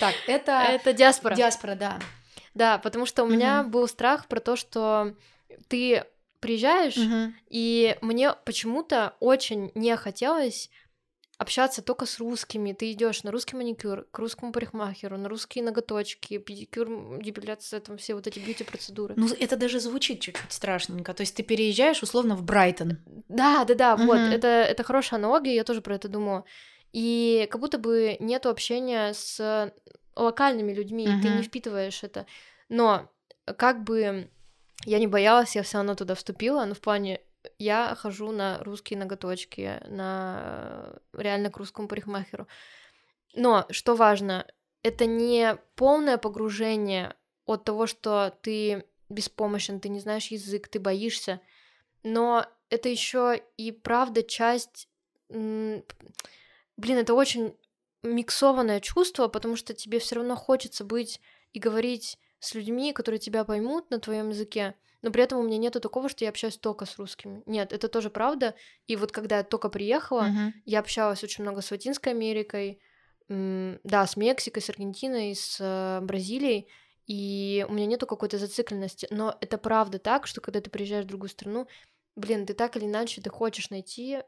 [0.00, 0.64] Так, это...
[0.70, 1.36] Это диаспора.
[1.36, 1.98] Диаспора, да.
[2.54, 3.68] Да, потому что у меня mm-hmm.
[3.68, 5.14] был страх про то, что
[5.68, 6.04] ты
[6.40, 7.32] приезжаешь, mm-hmm.
[7.48, 10.70] и мне почему-то очень не хотелось
[11.38, 12.72] общаться только с русскими.
[12.72, 18.14] Ты идешь на русский маникюр, к русскому парикмахеру, на русские ноготочки, педикюр, депиляция, там все
[18.14, 19.14] вот эти бьюти-процедуры.
[19.16, 21.12] Ну, это даже звучит чуть-чуть страшненько.
[21.12, 22.98] То есть ты переезжаешь условно в Брайтон.
[23.28, 24.06] Да, да, да, mm-hmm.
[24.06, 24.18] вот.
[24.18, 26.44] Это, это хорошая аналогия, я тоже про это думаю.
[26.92, 29.72] И как будто бы нету общения с
[30.16, 31.22] локальными людьми, uh-huh.
[31.22, 32.26] ты не впитываешь это.
[32.68, 33.10] Но
[33.56, 34.30] как бы
[34.84, 37.20] я не боялась, я все равно туда вступила, но в плане
[37.58, 42.46] я хожу на русские ноготочки, на реально к русскому парикмахеру.
[43.34, 44.46] Но что важно,
[44.82, 47.14] это не полное погружение
[47.46, 51.40] от того, что ты беспомощен, ты не знаешь язык, ты боишься,
[52.02, 54.88] но это еще и правда часть...
[55.28, 57.56] Блин, это очень
[58.04, 61.20] миксованное чувство, потому что тебе все равно хочется быть
[61.52, 65.58] и говорить с людьми, которые тебя поймут на твоем языке, но при этом у меня
[65.58, 67.42] нету такого, что я общаюсь только с русскими.
[67.46, 68.54] Нет, это тоже правда.
[68.86, 70.52] И вот когда я только приехала, uh-huh.
[70.64, 72.80] я общалась очень много с Латинской Америкой,
[73.28, 76.68] да, с Мексикой, с Аргентиной, с э, Бразилией,
[77.06, 79.06] и у меня нету какой-то зацикленности.
[79.10, 81.66] Но это правда так, что когда ты приезжаешь в другую страну,
[82.16, 84.20] блин, ты так или иначе ты хочешь найти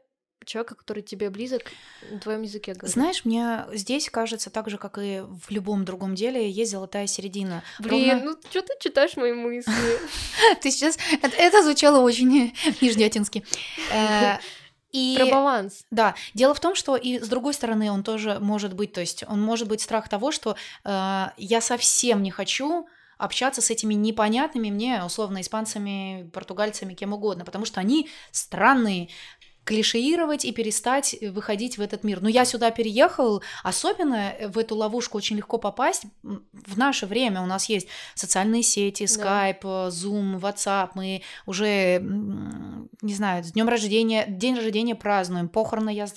[0.47, 1.63] человека, который тебе близок,
[2.09, 2.93] на твоем языке говорит.
[2.93, 7.63] Знаешь, мне здесь кажется, так же, как и в любом другом деле, есть золотая середина.
[7.79, 8.25] Блин, Ровно...
[8.31, 9.71] ну что ты читаешь мои мысли?
[10.61, 10.97] Ты сейчас...
[11.21, 13.43] Это звучало очень нижнеотински.
[13.91, 14.37] Э,
[14.91, 15.85] и, Про баланс.
[15.91, 16.15] Да.
[16.33, 19.41] Дело в том, что и с другой стороны он тоже может быть, то есть он
[19.41, 20.55] может быть страх того, что
[20.85, 27.45] э, я совсем не хочу общаться с этими непонятными мне, условно, испанцами, португальцами, кем угодно,
[27.45, 29.09] потому что они странные,
[29.67, 32.21] клишеировать и перестать выходить в этот мир.
[32.21, 36.03] Но я сюда переехал, особенно в эту ловушку очень легко попасть.
[36.65, 39.87] В наше время у нас есть социальные сети, Skype, да.
[39.89, 40.91] Zoom, WhatsApp.
[40.95, 41.99] Мы уже,
[43.01, 45.49] не знаю, с днем рождения, день рождения празднуем.
[45.49, 46.07] Похороны я,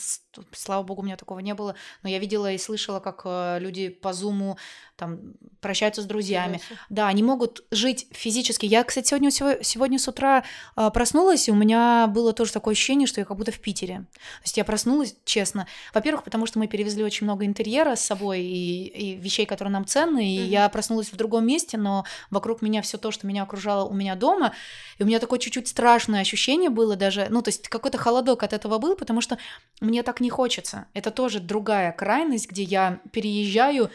[0.53, 3.88] слава богу, у меня такого не было, но я видела и слышала, как э, люди
[3.88, 4.57] по Zoom
[5.00, 5.18] там
[5.61, 6.57] прощаются с друзьями.
[6.57, 6.76] Интересно.
[6.90, 8.66] Да, они могут жить физически.
[8.66, 10.44] Я, кстати, сегодня, сегодня с утра
[10.76, 14.07] а, проснулась, и у меня было тоже такое ощущение, что я как будто в Питере.
[14.12, 15.66] То есть я проснулась, честно.
[15.94, 19.87] Во-первых, потому что мы перевезли очень много интерьера с собой и, и вещей, которые нам
[19.87, 20.49] ценны, и mm-hmm.
[20.49, 24.14] я проснулась в другом месте, но вокруг меня все то, что меня окружало у меня
[24.14, 24.53] дома,
[24.99, 28.53] и у меня такое чуть-чуть страшное ощущение было даже, ну, то есть какой-то холодок от
[28.53, 29.38] этого был, потому что
[29.81, 30.87] мне так не хочется.
[30.95, 33.90] Это тоже другая крайность, где я переезжаю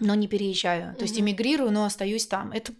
[0.00, 0.94] но не переезжаю.
[0.94, 2.52] То есть эмигрирую, но остаюсь там.
[2.52, 2.72] Это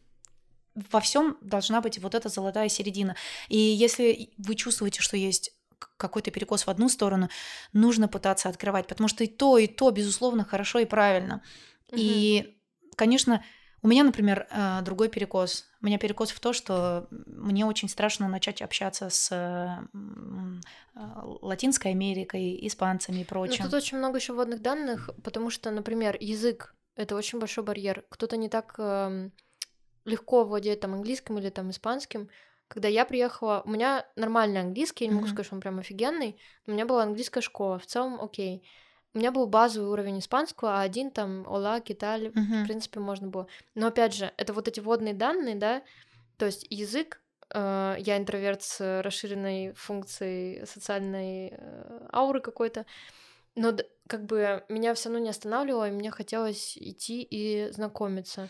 [0.75, 3.17] во всем должна быть вот эта золотая середина.
[3.49, 5.53] И если вы чувствуете, что есть
[5.97, 7.29] какой-то перекос в одну сторону,
[7.73, 11.43] нужно пытаться открывать, потому что и то, и то, безусловно, хорошо и правильно.
[11.93, 12.01] Угу.
[12.01, 12.59] И,
[12.97, 13.43] конечно,
[13.83, 15.67] у меня, например, э, другой перекос.
[15.81, 19.79] У меня перекос в то, что мне очень страшно начать общаться с э,
[20.95, 23.65] Латинской Америкой, испанцами и прочим.
[23.65, 28.05] Но тут очень много еще вводных данных, потому что, например, язык это очень большой барьер.
[28.09, 29.31] Кто-то не так э,
[30.05, 32.29] легко владеет там английским или там испанским,
[32.69, 35.35] когда я приехала, у меня нормальный английский, я не могу Мгм.
[35.35, 38.69] сказать, что он прям офигенный, но у меня была английская школа, в целом окей.
[39.15, 42.65] У меня был базовый уровень испанского, а один там ола, киталь, в Мгм.
[42.65, 43.47] принципе, можно было.
[43.75, 45.83] Но опять же, это вот эти водные данные, да,
[46.37, 47.21] то есть язык,
[47.53, 52.85] э, я интроверт с расширенной функцией социальной э, ауры какой-то,
[53.57, 58.49] но как бы меня все равно не останавливало, и мне хотелось идти и знакомиться.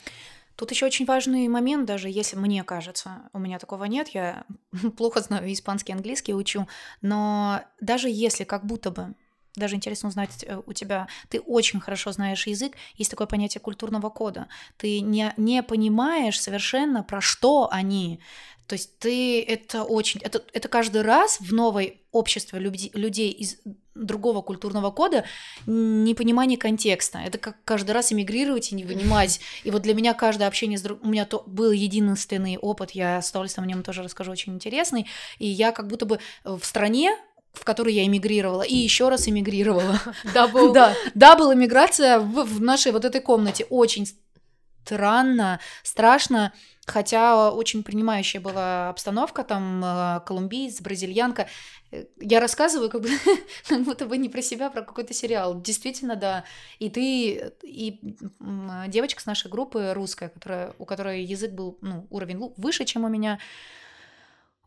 [0.57, 4.45] Тут еще очень важный момент, даже если мне кажется, у меня такого нет, я
[4.97, 6.67] плохо знаю испанский, английский учу,
[7.01, 9.15] но даже если как будто бы,
[9.57, 14.11] даже интересно узнать э, у тебя, ты очень хорошо знаешь язык, есть такое понятие культурного
[14.11, 18.21] кода, ты не, не понимаешь совершенно, про что они,
[18.69, 23.57] то есть ты это очень, это, это каждый раз в новой обществе люди- людей из
[23.95, 25.25] другого культурного кода
[25.67, 27.19] непонимание контекста.
[27.19, 29.41] Это как каждый раз эмигрировать и не понимать.
[29.65, 31.03] И вот для меня каждое общение с друг...
[31.03, 35.07] У меня то был единственный опыт, я с удовольствием о нем тоже расскажу, очень интересный.
[35.39, 37.17] И я как будто бы в стране,
[37.53, 40.01] в которой я эмигрировала, и еще раз эмигрировала.
[40.35, 40.73] Double.
[40.73, 43.67] Да, double эмиграция в, в нашей вот этой комнате.
[43.71, 44.07] Очень
[44.85, 46.53] странно, страшно,
[46.87, 51.49] хотя очень принимающая была обстановка, там э, колумбиец, бразильянка.
[51.91, 53.11] Э, Я рассказываю как, бы,
[53.69, 55.61] как будто бы не про себя, а про какой-то сериал.
[55.61, 56.45] Действительно, да.
[56.79, 58.01] И ты, и
[58.41, 63.05] м, девочка с нашей группы русская, которая, у которой язык был, ну, уровень выше, чем
[63.05, 63.39] у меня,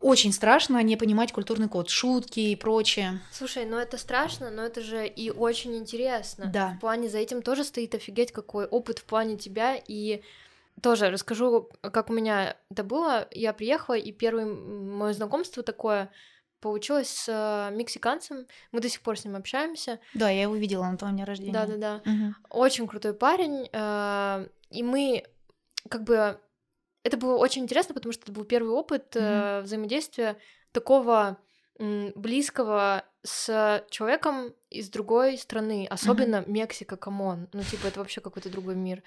[0.02, 3.20] очень страшно не понимать культурный код, шутки и прочее.
[3.32, 6.46] Слушай, ну это страшно, но это же и очень интересно.
[6.52, 6.74] Да.
[6.76, 10.22] В плане за этим тоже стоит офигеть какой опыт в плане тебя и
[10.82, 13.28] тоже расскажу, как у меня это было.
[13.30, 16.10] Я приехала, и первое мое знакомство такое
[16.60, 18.46] получилось с э, мексиканцем.
[18.70, 19.98] Мы до сих пор с ним общаемся.
[20.14, 21.52] Да, я его видела на твоем дне рождения.
[21.52, 22.00] Да-да-да.
[22.04, 22.36] Мгм.
[22.50, 23.68] Очень крутой парень.
[23.72, 25.24] э, И мы
[25.88, 26.38] как бы...
[27.04, 30.36] Это было очень интересно, потому что это был первый опыт э, взаимодействия
[30.70, 31.38] такого
[31.78, 37.48] м, близкого с человеком из другой страны, особенно Мексика, come on.
[37.52, 39.02] Ну, типа, это вообще какой-то другой мир.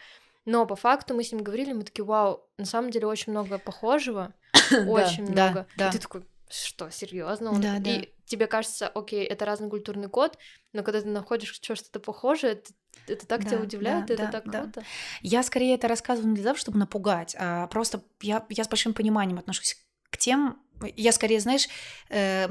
[0.46, 3.58] Но по факту мы с ним говорили, мы такие, вау, на самом деле очень много
[3.58, 4.34] похожего,
[4.88, 5.68] очень да, много.
[5.76, 5.90] да.
[5.90, 7.60] И ты такой, что, серьезно?
[7.60, 7.90] Да, да.
[7.90, 10.38] И тебе кажется, окей, это разный культурный код,
[10.74, 12.72] но когда ты находишь что-то похожее, это,
[13.08, 14.62] это так тебя Да, удивляет, да, это да, так да.
[14.62, 14.84] круто.
[15.22, 18.94] Я скорее это рассказываю не для того, чтобы напугать, а просто я, я с большим
[18.94, 19.78] пониманием отношусь
[20.10, 20.60] к тем,
[20.98, 21.68] я скорее, знаешь,
[22.10, 22.48] э,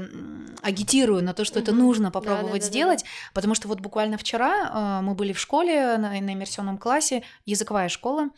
[0.63, 1.81] агитирую на то, что это Мгм.
[1.81, 5.31] нужно Да, попробовать да, да, да, сделать, потому что вот буквально вчера э, мы были
[5.33, 8.29] в школе на, на иммерсионном классе, языковая школа,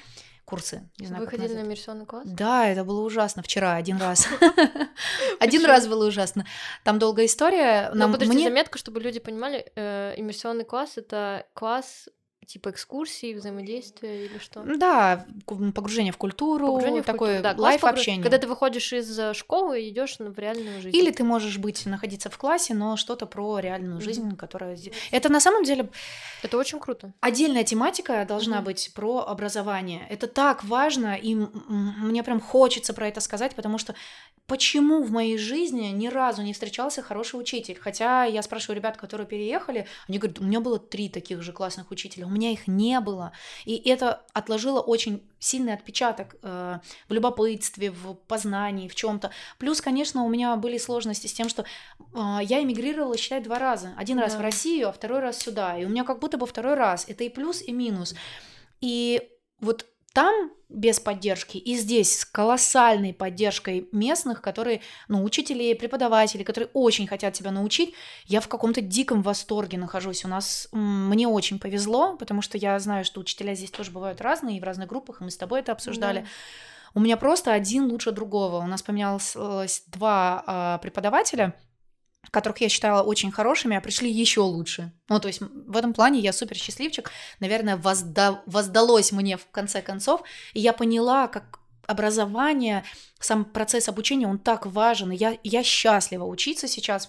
[0.47, 2.23] курсы, не знаю, Вы на иммерсионный класс?
[2.25, 4.27] Да, это было ужасно вчера, один раз.
[5.39, 6.45] Один раз было ужасно.
[6.83, 7.89] Там долгая история.
[7.93, 12.07] Ну, Нам, подожди, заметка, чтобы люди понимали, э, иммерсионный класс— это класс
[12.47, 14.63] типа экскурсий, взаимодействия или что?
[14.63, 18.23] Да, погружение в культуру, Погружение такое да, лайф общение.
[18.23, 20.95] Когда ты выходишь из э, школы и идешь в реальную жизнь.
[20.95, 24.01] Или ты можешь быть находиться в классе, но что-то про реальную Мгм.
[24.01, 24.77] жизнь, которая
[25.12, 25.89] это на самом деле
[26.41, 27.13] Это очень круто.
[27.19, 28.65] отдельная тематика должна Мгм.
[28.65, 30.07] быть про образование.
[30.10, 33.93] Это так важно, и мне прям хочется про это сказать, потому что
[34.47, 37.77] почему в моей жизни ни разу не встречался хороший учитель?
[37.79, 41.91] Хотя я спрашиваю ребят, которые переехали, они говорят, у меня было три таких же классных
[41.91, 43.32] учителя, меня их не было.
[43.65, 49.32] И это отложило очень сильный отпечаток э, в любопытстве, в познании, в чем-то.
[49.60, 53.93] Плюс, конечно, у меня были сложности с тем, что э, я эмигрировала, считай, два раза.
[53.97, 54.39] Один раз Да.
[54.39, 55.78] в Россию, а второй раз сюда.
[55.78, 57.06] И у меня как будто бы второй раз.
[57.08, 58.15] Это и плюс, и минус.
[58.82, 59.21] И
[59.60, 59.86] вот
[60.17, 67.06] там без поддержки, и здесь с колоссальной поддержкой местных, которые, ну, учителей, преподавателей, которые очень
[67.06, 67.93] хотят тебя научить,
[68.25, 70.25] я в каком-то диком восторге нахожусь.
[70.25, 74.58] У нас, мне очень повезло, потому что я знаю, что учителя здесь тоже бывают разные,
[74.58, 76.21] и в разных группах, и мы с тобой это обсуждали.
[76.21, 76.27] Да.
[76.95, 78.58] У меня просто один лучше другого.
[78.58, 81.53] У нас поменялось э, два а, преподавателя,
[82.31, 84.91] которых я считала очень хорошими, а пришли еще лучше.
[85.09, 87.11] Ну, то есть в этом плане я супер счастливчик.
[87.39, 90.21] Наверное, возда- воздалось мне в конце концов.
[90.53, 92.83] И я поняла, как образование,
[93.19, 95.09] сам процесс обучения, он так важен.
[95.09, 97.07] Я, я счастлива учиться сейчас.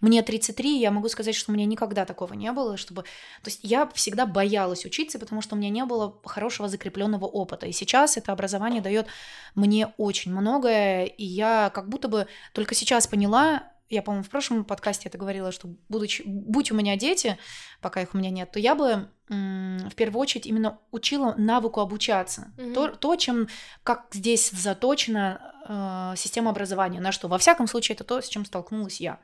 [0.00, 3.02] Мне 33, я могу сказать, что у меня никогда такого не было, чтобы...
[3.42, 7.66] То есть я всегда боялась учиться, потому что у меня не было хорошего закрепленного опыта.
[7.66, 9.06] И сейчас это образование дает
[9.54, 14.64] мне очень многое, и я как будто бы только сейчас поняла, я, по-моему, в прошлом
[14.64, 17.38] подкасте это говорила, что будучи, будь у меня дети,
[17.80, 22.52] пока их у меня нет, то я бы в первую очередь именно учила навыку обучаться.
[22.56, 22.74] Мгм.
[22.74, 23.48] То, то, чем,
[23.82, 27.28] как здесь заточена э, система образования, на что.
[27.28, 29.20] Во всяком случае, это то, с чем столкнулась я.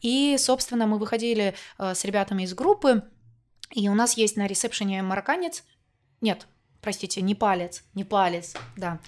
[0.00, 3.04] И, собственно, мы выходили э, с ребятами из группы,
[3.70, 5.64] и у нас есть на ресепшене марокканец,
[6.20, 6.46] нет,
[6.80, 8.98] простите, не палец, не палец, да,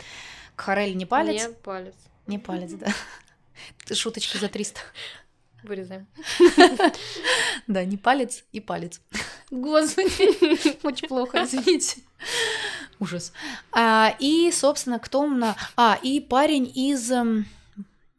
[0.55, 1.95] Кхарель не палец, Не палец.
[2.27, 2.87] Не палец, да.
[3.93, 4.81] Шуточки за 300.
[5.63, 6.07] Вырезаем.
[7.67, 9.01] Да, не палец и палец.
[9.51, 12.01] Господи, очень плохо, извините.
[13.01, 13.33] Ужас.
[13.73, 15.57] А, и, собственно, кто у нас...
[15.77, 17.47] А, и парень из м,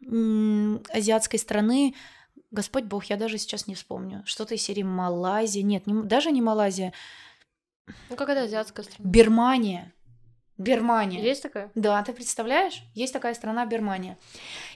[0.02, 1.96] м, азиатской страны,
[2.52, 4.24] Господь Бог, я даже сейчас не вспомню.
[4.26, 5.64] Что-то из серии Малайзия.
[5.64, 6.94] Нет, не, даже не Малайзия.
[8.10, 9.10] Ну, какая-то азиатская страна.
[9.10, 9.94] Бирмания.
[10.58, 11.22] Бирмания.
[11.22, 11.72] Есть такая?
[11.76, 12.82] Да, ты представляешь?
[12.94, 14.18] Есть такая страна Бирмания.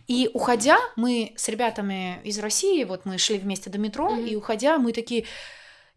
[0.08, 4.26] И уходя, мы с ребятами из России, вот мы шли вместе до метро, Мгм.
[4.26, 5.26] и уходя, мы такие...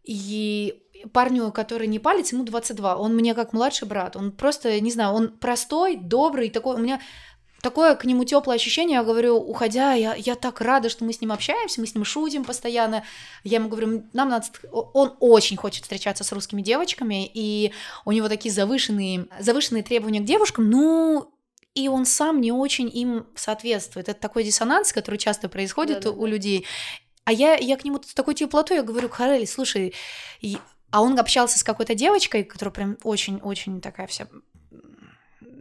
[0.03, 0.81] И
[1.13, 2.95] парню, который не палец, ему 22.
[2.95, 4.15] Он мне как младший брат.
[4.15, 6.75] Он просто, не знаю, он простой, добрый, такой...
[6.75, 7.01] У меня
[7.65, 11.19] такое к нему теплое ощущение, я говорю, уходя, я, я так рада, что мы с
[11.19, 13.03] ним общаемся, мы с ним шутим постоянно.
[13.43, 14.45] Я ему говорю, нам надо...
[14.71, 17.71] Он очень хочет встречаться с русскими девочками, и
[18.05, 21.33] у него такие завышенные, завышенные требования к девушкам, ну,
[21.73, 24.09] и он сам не очень им соответствует.
[24.09, 26.21] Это такой диссонанс, который часто происходит Да-да-да.
[26.21, 26.67] у людей.
[27.23, 29.95] А я, я к нему с такой теплотой, я говорю, Харели, слушай,
[30.39, 30.59] и-
[30.91, 34.27] а он общался с какой-то девочкой, которая прям очень-очень такая вся...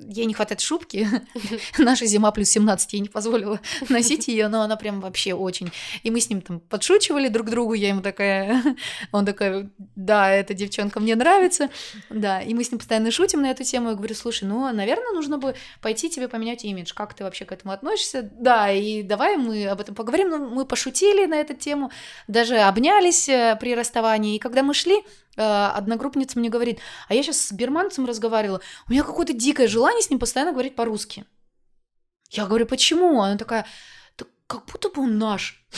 [0.08, 1.08] Ей не хватает шубки.
[1.78, 5.70] Наша зима плюс 17 ей не позволила носить ее, но она прям вообще очень.
[6.02, 8.62] И мы с ним там подшучивали друг другу, я ему такая...
[9.12, 11.70] Он такой, да, эта девчонка мне нравится.
[12.10, 13.90] Да, и мы с ним постоянно шутим на эту тему.
[13.90, 16.92] Я говорю, слушай, ну, наверное, нужно бы пойти тебе поменять имидж.
[16.94, 18.22] Как ты вообще к этому относишься?
[18.22, 20.30] Да, и давай мы об этом поговорим.
[20.30, 21.90] Ну, мы пошутили на эту тему,
[22.28, 24.36] даже обнялись э, при расставании.
[24.36, 25.02] И когда мы шли,
[25.36, 30.10] одногруппница мне говорит, а я сейчас с бирманцем разговаривала, у меня какое-то дикое желание с
[30.10, 31.24] ним постоянно говорить по-русски.
[32.30, 33.22] Я говорю, почему?
[33.22, 33.66] Она такая,
[34.18, 35.64] «Да как будто бы он наш.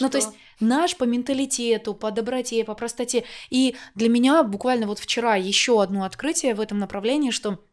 [0.00, 3.24] Ну, то есть наш по менталитету, по доброте, по простоте.
[3.50, 7.64] И для меня буквально вот вчера еще одно открытие в этом направлении, что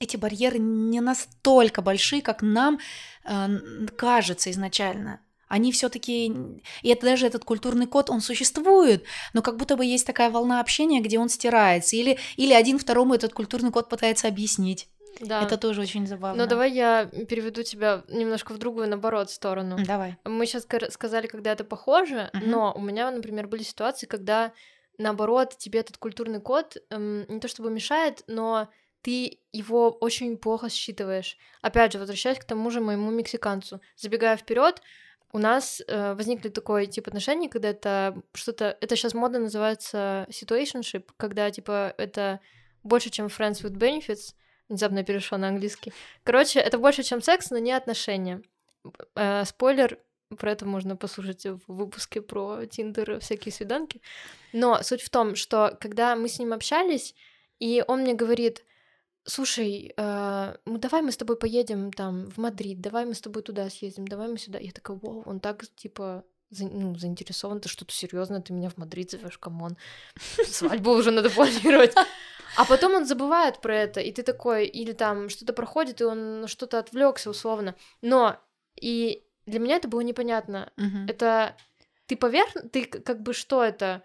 [0.00, 2.78] эти барьеры не настолько большие, как нам
[3.24, 3.58] э,
[3.96, 5.20] кажется изначально.
[5.48, 6.26] Они все-таки,
[6.82, 10.60] и это даже этот культурный код, он существует, но как будто бы есть такая волна
[10.60, 14.88] общения, где он стирается, или, или один второму этот культурный код пытается объяснить.
[15.20, 15.42] Да.
[15.42, 16.42] Это тоже очень забавно.
[16.42, 19.76] Но давай я переведу тебя немножко в другую, наоборот, сторону.
[19.84, 20.16] Давай.
[20.24, 22.50] Мы сейчас сказали, когда это похоже, Мгм.
[22.50, 24.52] но у меня, например, были ситуации, когда
[24.96, 28.68] наоборот тебе этот культурный код эм, не то чтобы мешает, но
[29.02, 31.36] ты его очень плохо считываешь.
[31.62, 34.82] Опять же, возвращаясь к тому же моему мексиканцу, забегая вперед,
[35.32, 41.10] у нас э, возникли такой тип отношений, когда это что-то, это сейчас модно называется situationship,
[41.16, 42.40] когда типа это
[42.82, 44.34] больше, чем friends with benefits,
[44.68, 45.92] внезапно перешла на английский.
[46.24, 48.42] Короче, это больше, чем секс, но не отношения.
[49.14, 49.98] Э, спойлер,
[50.38, 54.00] про это можно послушать в выпуске про Тиндер, всякие свиданки.
[54.52, 57.14] Но суть в том, что когда мы с ним общались,
[57.58, 58.64] и он мне говорит,
[59.28, 63.42] слушай, э, ну давай мы с тобой поедем там в Мадрид, давай мы с тобой
[63.42, 64.58] туда съездим, давай мы сюда.
[64.58, 68.76] Я такая, вау, он так типа за- ну, заинтересован, ты что-то серьезно, ты меня в
[68.78, 69.76] Мадрид зовешь, come on.
[70.46, 71.94] Свадьбу уже надо планировать.
[72.56, 76.46] А потом он забывает про это, и ты такой, или там что-то проходит, и он
[76.48, 77.74] что-то отвлекся условно.
[78.02, 78.36] Но
[78.80, 80.72] и для меня это было непонятно.
[80.76, 81.06] Мгм.
[81.08, 81.54] Это
[82.06, 84.02] ты поверх, ты как бы что это?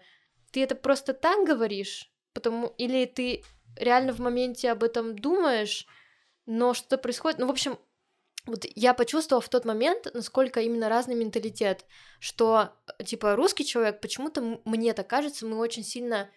[0.52, 3.42] Ты это просто так говоришь, потому или ты
[3.76, 5.86] реально в моменте об этом думаешь,
[6.46, 7.38] но что-то происходит.
[7.38, 7.78] Ну, в общем,
[8.46, 11.86] вот я почувствовала в тот момент, насколько именно разный менталитет,
[12.20, 16.30] что типа русский человек, почему-то мне так кажется, мы очень сильно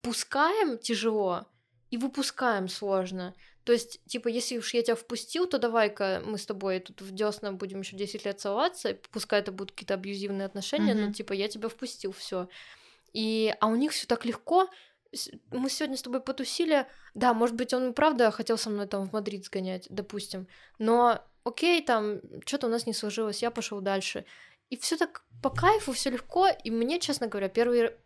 [0.00, 1.46] впускаем тяжело
[1.90, 3.34] и выпускаем сложно.
[3.64, 7.12] То есть, типа, если уж я тебя впустил, то давай-ка мы с тобой тут в
[7.12, 11.12] десна будем еще 10 лет целоваться, пускай это будут какие-то абьюзивные отношения, но Мгм.
[11.12, 12.48] типа я тебя впустил, все.
[13.12, 14.68] И, а у них все так легко.
[15.50, 16.86] Мы сегодня с тобой потусили.
[17.14, 20.48] Да, может быть, он правда хотел со мной там в Мадрид сгонять, допустим.
[20.78, 24.24] Но окей, там что-то у нас не сложилось, я пошел дальше.
[24.70, 26.48] И все так по кайфу, все легко.
[26.48, 27.98] И мне, честно говоря, первые,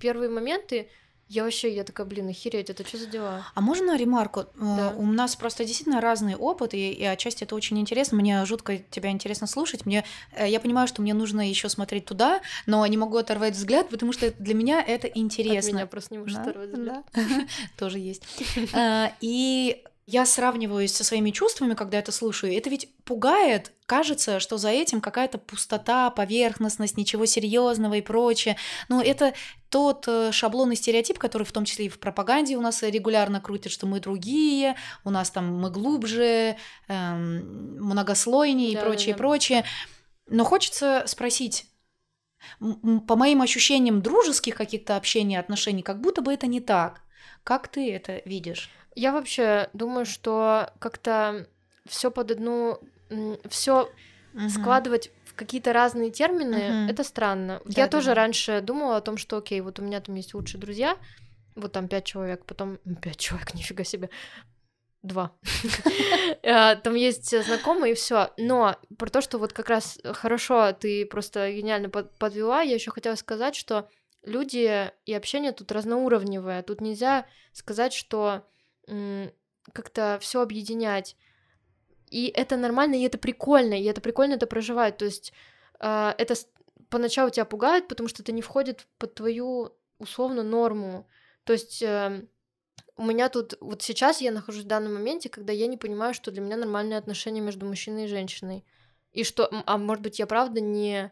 [0.00, 0.88] первые моменты
[1.28, 3.46] я вообще, я такая, блин, охереть, это что за дела?
[3.54, 4.40] А можно ремарку?
[4.40, 4.94] Э, Да.
[4.96, 8.16] У нас просто действительно разный опыт, и, и отчасти это очень интересно.
[8.18, 9.86] Мне жутко тебя интересно слушать.
[9.86, 13.88] Мне, э, я понимаю, что мне нужно еще смотреть туда, но не могу оторвать взгляд,
[13.88, 15.76] потому что для меня это От интересно.
[15.76, 17.04] меня просто не можешь Да, оторвать взгляд.
[17.14, 17.22] да.
[17.78, 18.22] Тоже есть.
[18.74, 22.54] А, И я сравниваюсь со своими чувствами, когда это слушаю.
[22.54, 23.72] Это ведь пугает.
[23.86, 28.56] Кажется, что за этим какая-то пустота, поверхностность, ничего серьезного и прочее.
[28.90, 29.32] Но это
[29.70, 33.40] тот э, шаблон и стереотип, который в том числе и в пропаганде у нас регулярно
[33.40, 36.56] крутят, что мы другие, у нас там мы глубже,
[36.88, 39.64] эм, многослойнее и Да, прочее, да, прочее.
[40.28, 41.66] Но хочется спросить,
[42.60, 47.00] по моим ощущениям дружеских каких-то общений, отношений, как будто бы это не так.
[47.42, 48.70] Как ты это видишь?
[48.94, 51.46] Я вообще думаю, что как-то
[51.86, 52.80] все под одну,
[53.48, 53.90] все
[54.34, 54.48] угу.
[54.48, 56.92] складывать в какие-то разные термины, угу.
[56.92, 57.60] это странно.
[57.64, 58.14] Да, Я да, тоже да.
[58.14, 60.96] раньше думала о том, что, окей, вот у меня там есть лучшие друзья,
[61.54, 64.10] вот там пять человек, потом пять человек, нифига себе,
[65.02, 65.32] два.
[66.42, 68.30] Э, там есть знакомые и все.
[68.36, 73.14] Но про то, что вот как раз хорошо ты просто гениально подвела, я еще хотела
[73.14, 73.88] сказать, что
[74.24, 76.62] люди и общение тут разноуровневое.
[76.62, 78.46] Тут нельзя сказать, что
[79.72, 81.16] как-то все объединять.
[82.10, 84.98] И это нормально, и это прикольно, и это прикольно это проживать.
[84.98, 85.32] То есть
[85.80, 86.34] э, это
[86.88, 91.08] поначалу тебя пугает, потому что это не входит под твою условно норму.
[91.44, 92.26] То есть э,
[92.96, 96.30] у меня тут вот сейчас я нахожусь в данном моменте, когда я не понимаю, что
[96.30, 98.64] для меня нормальные отношения между мужчиной и женщиной.
[99.12, 101.10] И что, а может быть, я правда не...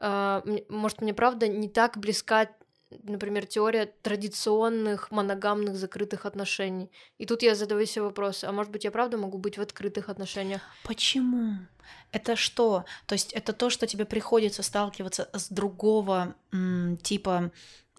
[0.00, 2.50] Э, может, мне правда не так близка
[3.02, 6.90] например, теория традиционных моногамных закрытых отношений.
[7.18, 10.08] И тут я задаю себе вопрос, а может быть, я правда могу быть в открытых
[10.08, 10.62] отношениях?
[10.84, 11.58] Почему?
[12.12, 12.84] Это что?
[13.06, 16.34] То есть это то, что тебе приходится сталкиваться с другого
[17.02, 17.50] типа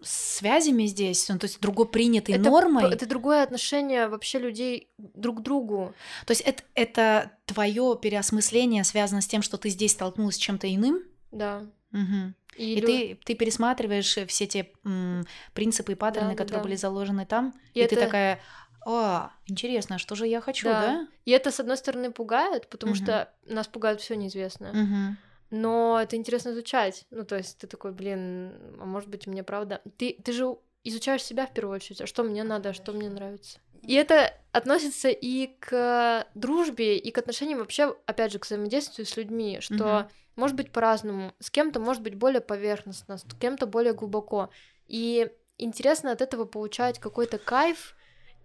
[0.02, 2.92] связями здесь, ну, то есть другой принятой это, нормой.
[2.92, 5.94] Это другое отношение вообще людей друг к другу.
[6.26, 10.72] То есть это, это твое переосмысление связано с тем, что ты здесь столкнулась с чем-то
[10.72, 11.02] иным?
[11.32, 11.62] Да.
[11.92, 12.34] Угу.
[12.56, 12.86] И, и лю...
[12.86, 16.64] ты, ты пересматриваешь все те м, принципы и паттерны, да, которые да.
[16.64, 17.96] были заложены там, и, и это...
[17.96, 18.40] ты такая,
[18.84, 20.80] о, интересно, а что же я хочу, да?
[20.80, 21.08] да?
[21.24, 23.02] И это, с одной стороны, пугает, потому угу.
[23.02, 24.70] что нас пугает все неизвестное.
[24.70, 25.16] Угу.
[25.50, 27.06] Но это интересно изучать.
[27.10, 29.80] Ну, то есть ты такой, блин, а может быть, мне правда...
[29.96, 33.08] Ты, ты же изучаешь себя в первую очередь, а что мне надо, а что мне
[33.08, 33.58] нравится.
[33.82, 39.16] И это относится и к дружбе, и к отношениям вообще, опять же, к взаимодействию с
[39.16, 40.10] людьми, что угу.
[40.36, 41.32] Может быть по-разному.
[41.38, 44.50] С кем-то может быть более поверхностно, с кем-то более глубоко.
[44.86, 47.96] И интересно от этого получать какой-то кайф,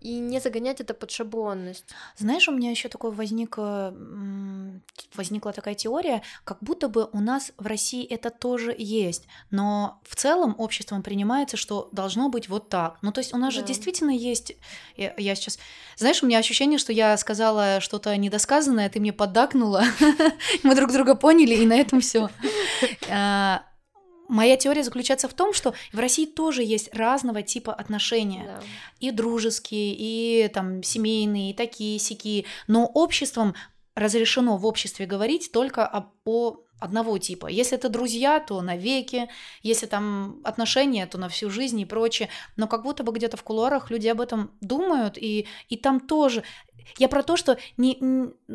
[0.02, 1.86] и не загонять это под шаблонность.
[2.18, 3.94] Знаешь, у меня еще такой возник, э,
[5.16, 10.16] возникла такая теория, как будто бы у нас в России это тоже есть, но в
[10.16, 12.98] целом обществом принимается, что должно быть вот так.
[13.02, 13.60] Ну, то есть у нас да.
[13.60, 14.56] же действительно есть,
[14.96, 15.60] я, я сейчас,
[15.98, 19.84] знаешь, у меня ощущение, что я сказала что-то недосказанное, ты мне поддакнула,
[20.64, 22.30] мы друг друга поняли, и на этом все.
[24.30, 28.44] Моя теория заключается в том, что в России тоже есть разного типа отношения.
[28.46, 28.64] Да.
[29.00, 32.46] И дружеские, и там семейные, и такие сики.
[32.68, 33.56] Но обществом
[33.96, 37.48] разрешено в обществе говорить только об, о одного типа.
[37.48, 39.30] Если это друзья, то навеки,
[39.62, 42.30] если там отношения, то на всю жизнь и прочее.
[42.56, 46.44] Но как будто бы где-то в кулуарах люди об этом думают, и, и там тоже
[46.98, 47.98] я про то, что не,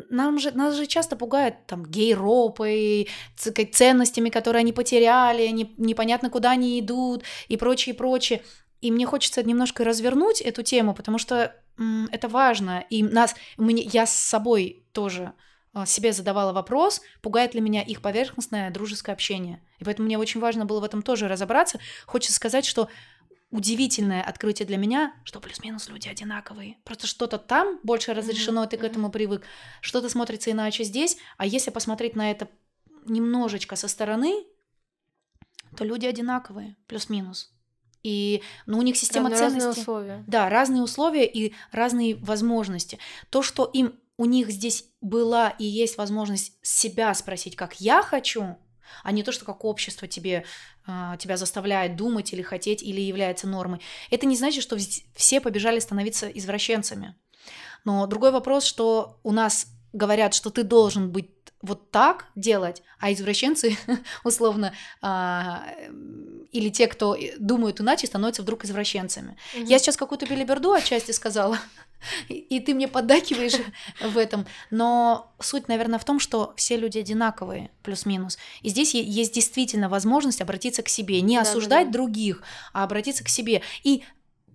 [0.09, 6.51] нам же, нас же часто пугают там гей-ропой, ценностями, которые они потеряли, не, непонятно, куда
[6.51, 8.41] они идут и прочее, прочее.
[8.81, 12.85] И мне хочется немножко развернуть эту тему, потому что м, это важно.
[12.89, 15.33] И нас, мне, я с собой тоже
[15.73, 19.61] а, себе задавала вопрос, пугает ли меня их поверхностное дружеское общение.
[19.79, 21.79] И поэтому мне очень важно было в этом тоже разобраться.
[22.05, 22.87] Хочется сказать, что
[23.55, 26.77] удивительное открытие для меня, что плюс-минус люди одинаковые.
[26.83, 28.69] Просто что-то там больше разрешено, mm-hmm.
[28.69, 29.43] ты к этому привык,
[29.81, 32.49] что-то смотрится иначе здесь, а если посмотреть на это
[33.05, 34.45] немножечко со стороны,
[35.77, 37.53] то люди одинаковые, плюс-минус.
[38.03, 39.65] И ну, у них система да, ценностей.
[39.65, 40.23] Разные условия.
[40.27, 42.99] Да, разные условия и разные возможности.
[43.29, 48.57] То, что им у них здесь была и есть возможность себя спросить, как я хочу,
[49.03, 50.45] а не то, что как общество тебе,
[50.87, 53.81] э, тебя заставляет думать или хотеть, или является нормой.
[54.09, 54.77] Это не значит, что
[55.15, 57.15] все побежали становиться извращенцами.
[57.83, 63.11] Но другой вопрос, что у нас говорят, что ты должен быть вот так делать, а
[63.11, 63.77] извращенцы,
[64.23, 65.65] условно, а,
[66.51, 69.37] или те, кто думают иначе, становятся вдруг извращенцами.
[69.55, 69.65] Mm-hmm.
[69.65, 71.57] Я сейчас какую-то белиберду отчасти сказала,
[72.29, 73.55] и ты мне поддакиваешь
[74.01, 74.45] в этом.
[74.69, 78.37] Но суть, наверное, в том, что все люди одинаковые, плюс-минус.
[78.61, 81.93] И здесь есть действительно возможность обратиться к себе, не осуждать да, да.
[81.93, 82.43] других,
[82.73, 83.61] а обратиться к себе.
[83.83, 84.03] И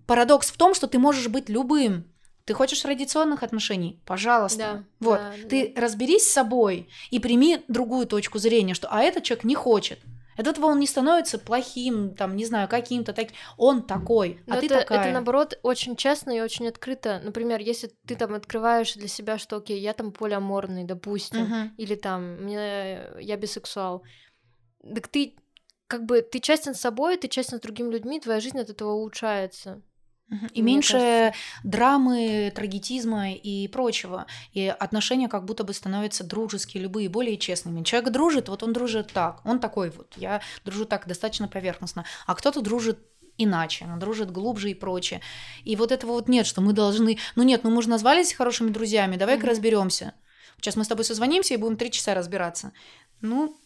[0.07, 2.05] парадокс в том, что ты можешь быть любым.
[2.45, 3.99] Ты хочешь традиционных отношений?
[4.05, 4.57] Пожалуйста.
[4.57, 5.19] Да, вот.
[5.19, 5.81] Да, ты да.
[5.81, 9.99] разберись с собой и прими другую точку зрения, что а этот человек не хочет.
[10.37, 13.35] От этого он не становится плохим, там, не знаю, каким-то таким.
[13.57, 15.01] Он такой, а Но ты это, такая.
[15.01, 17.21] Это, наоборот, очень честно и очень открыто.
[17.23, 21.69] Например, если ты там открываешь для себя, что, окей, я там полиаморный, допустим, uh-huh.
[21.77, 24.03] или там, мне, я бисексуал,
[24.81, 25.35] так ты
[25.87, 28.93] как бы ты честен с собой, ты честен с другими людьми, твоя жизнь от этого
[28.93, 29.81] улучшается.
[30.53, 31.33] И меньше кажется...
[31.63, 34.27] драмы, трагетизма и прочего.
[34.53, 37.83] И отношения как будто бы становятся дружеские, любые, более честными.
[37.83, 40.13] Человек дружит, вот он дружит так, он такой вот.
[40.15, 42.05] Я дружу так, достаточно поверхностно.
[42.27, 42.99] А кто-то дружит
[43.37, 45.21] иначе, он дружит глубже и прочее.
[45.63, 47.17] И вот этого вот нет, что мы должны...
[47.35, 49.49] Ну нет, ну мы же назвались хорошими друзьями, давай-ка mm-hmm.
[49.49, 50.13] разберемся.
[50.57, 52.71] Сейчас мы с тобой созвонимся и будем три часа разбираться.
[53.19, 53.57] Ну,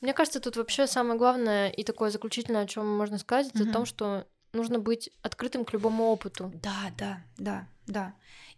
[0.00, 3.68] мне кажется, тут вообще самое главное и такое заключительное, о чем можно сказать, угу.
[3.68, 6.52] о том, что нужно быть открытым к любому опыту.
[6.62, 8.14] Да, да, да, да.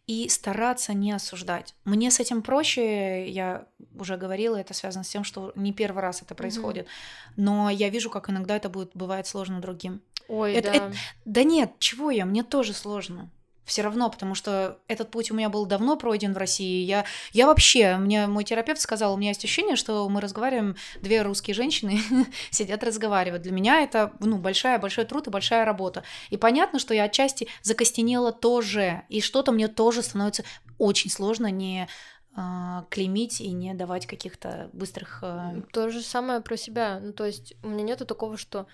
[0.07, 1.74] И стараться не осуждать.
[1.84, 3.66] Мне с этим проще, я
[3.99, 6.86] уже говорила, это связано с тем, что не первый раз это происходит.
[6.86, 7.32] Mm-hmm.
[7.36, 10.03] Но я вижу, как иногда это будет, бывает сложно другим.
[10.28, 10.74] Ой, это, да.
[10.74, 10.92] Это,
[11.24, 13.30] да нет, чего я, мне тоже сложно
[13.64, 16.84] все равно, потому что этот путь у меня был давно пройден в России.
[16.84, 21.22] Я, я вообще, мне мой терапевт сказал, у меня есть ощущение, что мы разговариваем, две
[21.22, 22.00] русские женщины
[22.50, 23.42] сидят разговаривают.
[23.42, 26.04] Для меня это ну, большая, большой труд и большая работа.
[26.30, 30.44] И понятно, что я отчасти закостенела тоже, и что-то мне тоже становится
[30.78, 31.88] очень сложно не
[32.36, 35.20] а, клеймить и не давать каких-то быстрых...
[35.22, 36.98] А, То же самое про себя.
[37.00, 38.66] Ну, то есть у меня нету такого, что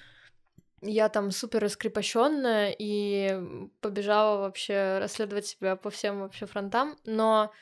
[0.83, 7.53] я там супер раскрепощенная и побежала вообще расследовать себя по всем вообще фронтам, но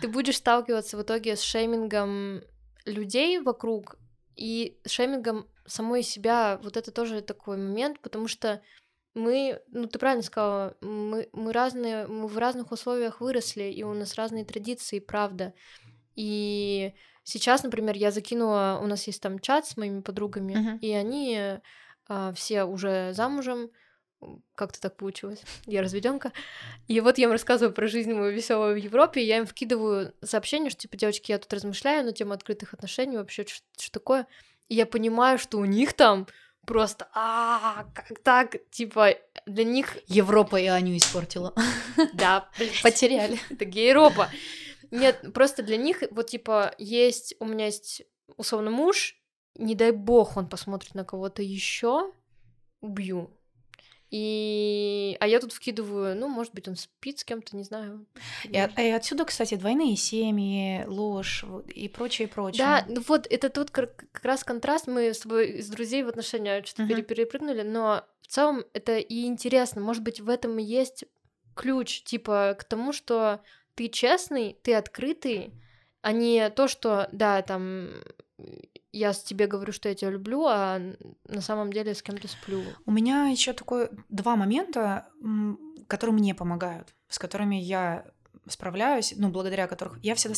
[0.00, 2.42] ты будешь сталкиваться в итоге с шеймингом
[2.86, 3.96] людей вокруг
[4.36, 6.58] и шеймингом самой себя.
[6.62, 8.62] Вот это тоже такой момент, потому что
[9.14, 13.92] мы, ну ты правильно сказала, мы, мы разные, мы в разных условиях выросли, и у
[13.94, 15.54] нас разные традиции, правда.
[16.16, 20.78] И сейчас, например, я закинула, у нас есть там чат с моими подругами, uh-huh.
[20.80, 21.60] и они
[22.34, 23.70] все уже замужем,
[24.54, 26.32] как-то так получилось, я разведенка.
[26.88, 30.14] И вот я им рассказываю про жизнь мою веселую в Европе, и я им вкидываю
[30.22, 34.26] сообщение, что типа, девочки, я тут размышляю на тему открытых отношений, вообще, что, что такое.
[34.68, 36.26] И я понимаю, что у них там
[36.66, 39.14] просто, а, как так, типа,
[39.46, 39.98] для них...
[40.06, 41.54] Европа и Аню испортила.
[42.14, 42.48] Да,
[42.82, 43.38] потеряли.
[43.50, 44.30] Это Европа.
[44.90, 48.02] Нет, просто для них, вот, типа, есть, у меня есть,
[48.36, 49.16] условно, муж,
[49.56, 52.12] не дай бог он посмотрит на кого-то еще,
[52.80, 53.30] убью.
[54.10, 55.16] И...
[55.18, 58.06] А я тут вкидываю, ну, может быть, он спит с кем-то, не знаю.
[58.44, 62.64] И, от, и отсюда, кстати, двойные семьи, ложь и прочее, прочее.
[62.64, 64.86] Да, ну вот, это тут как, как раз контраст.
[64.86, 67.02] Мы с тобой из друзей в отношения что-то uh-huh.
[67.02, 69.80] перепрыгнули, но в целом это и интересно.
[69.80, 71.06] Может быть, в этом и есть
[71.56, 73.40] ключ, типа, к тому, что
[73.74, 75.54] ты честный, ты открытый,
[76.02, 77.90] а не то, что, да, там
[78.92, 80.80] я с тебе говорю, что я тебя люблю, а
[81.28, 82.62] на самом деле с кем-то сплю.
[82.86, 85.08] У меня еще такое два момента,
[85.86, 88.04] которые мне помогают, с которыми я
[88.46, 90.36] справляюсь, ну, благодаря которых я всегда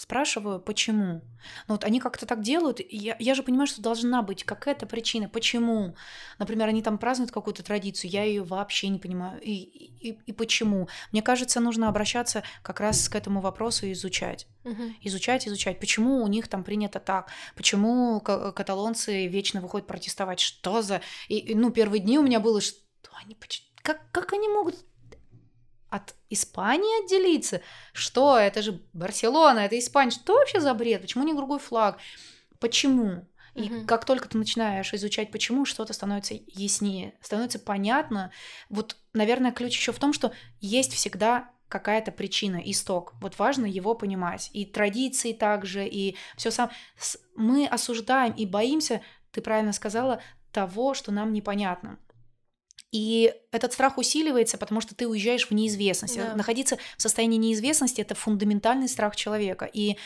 [0.00, 1.22] спрашиваю, почему.
[1.66, 4.86] Ну, вот они как-то так делают, и я, я же понимаю, что должна быть какая-то
[4.86, 5.96] причина, почему.
[6.38, 9.40] Например, они там празднуют какую-то традицию, я ее вообще не понимаю.
[9.40, 10.88] И, и, и почему?
[11.12, 14.46] Мне кажется, нужно обращаться как раз к этому вопросу и изучать.
[14.64, 14.82] Угу.
[15.02, 15.80] Изучать, изучать.
[15.80, 17.30] Почему у них там принято так?
[17.56, 20.40] Почему каталонцы вечно выходят протестовать?
[20.40, 21.00] Что за...
[21.28, 22.78] И, ну, первые дни у меня было, что
[23.24, 23.36] они...
[23.82, 24.76] Как, как они могут
[25.88, 27.62] от Испании отделиться?
[27.92, 28.38] Что?
[28.38, 30.10] Это же Барселона, это Испания.
[30.10, 31.02] Что вообще за бред?
[31.02, 31.98] Почему не другой флаг?
[32.58, 33.26] Почему?
[33.54, 33.86] И угу.
[33.86, 38.30] как только ты начинаешь изучать почему, что-то становится яснее, становится понятно.
[38.68, 43.14] Вот, наверное, ключ еще в том, что есть всегда какая-то причина, исток.
[43.20, 44.50] Вот важно его понимать.
[44.52, 46.70] И традиции также, и все сам.
[47.36, 49.02] Мы осуждаем и боимся,
[49.32, 50.22] ты правильно сказала,
[50.52, 51.98] того, что нам непонятно.
[52.90, 56.16] И этот страх усиливается, потому что ты уезжаешь в неизвестность.
[56.16, 56.34] Да.
[56.34, 59.66] Находиться в состоянии неизвестности это фундаментальный страх человека.
[59.66, 59.96] И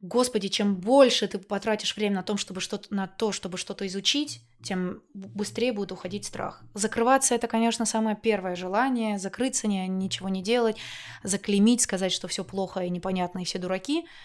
[0.00, 4.42] Господи, чем больше ты потратишь время на, том, чтобы что-то, на то, чтобы что-то изучить,
[4.62, 6.62] тем быстрее будет уходить страх.
[6.74, 9.18] Закрываться это, конечно, самое первое желание.
[9.18, 10.76] Закрыться, ничего не делать,
[11.22, 14.06] заклеймить, сказать, что все плохо и непонятно, и все дураки–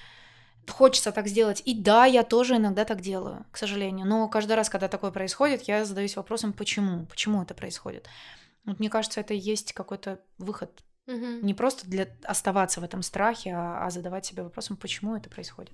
[0.72, 1.62] хочется так сделать.
[1.66, 4.08] И да, я тоже иногда так делаю, к сожалению.
[4.08, 7.06] Но каждый раз, когда такое происходит, я задаюсь вопросом, почему?
[7.06, 8.08] Почему это происходит?
[8.66, 10.72] Вот мне кажется, это и есть какой-то выход.
[11.08, 11.42] Угу.
[11.42, 15.74] Не просто для оставаться в этом страхе, а, а задавать себе вопросом, почему это происходит.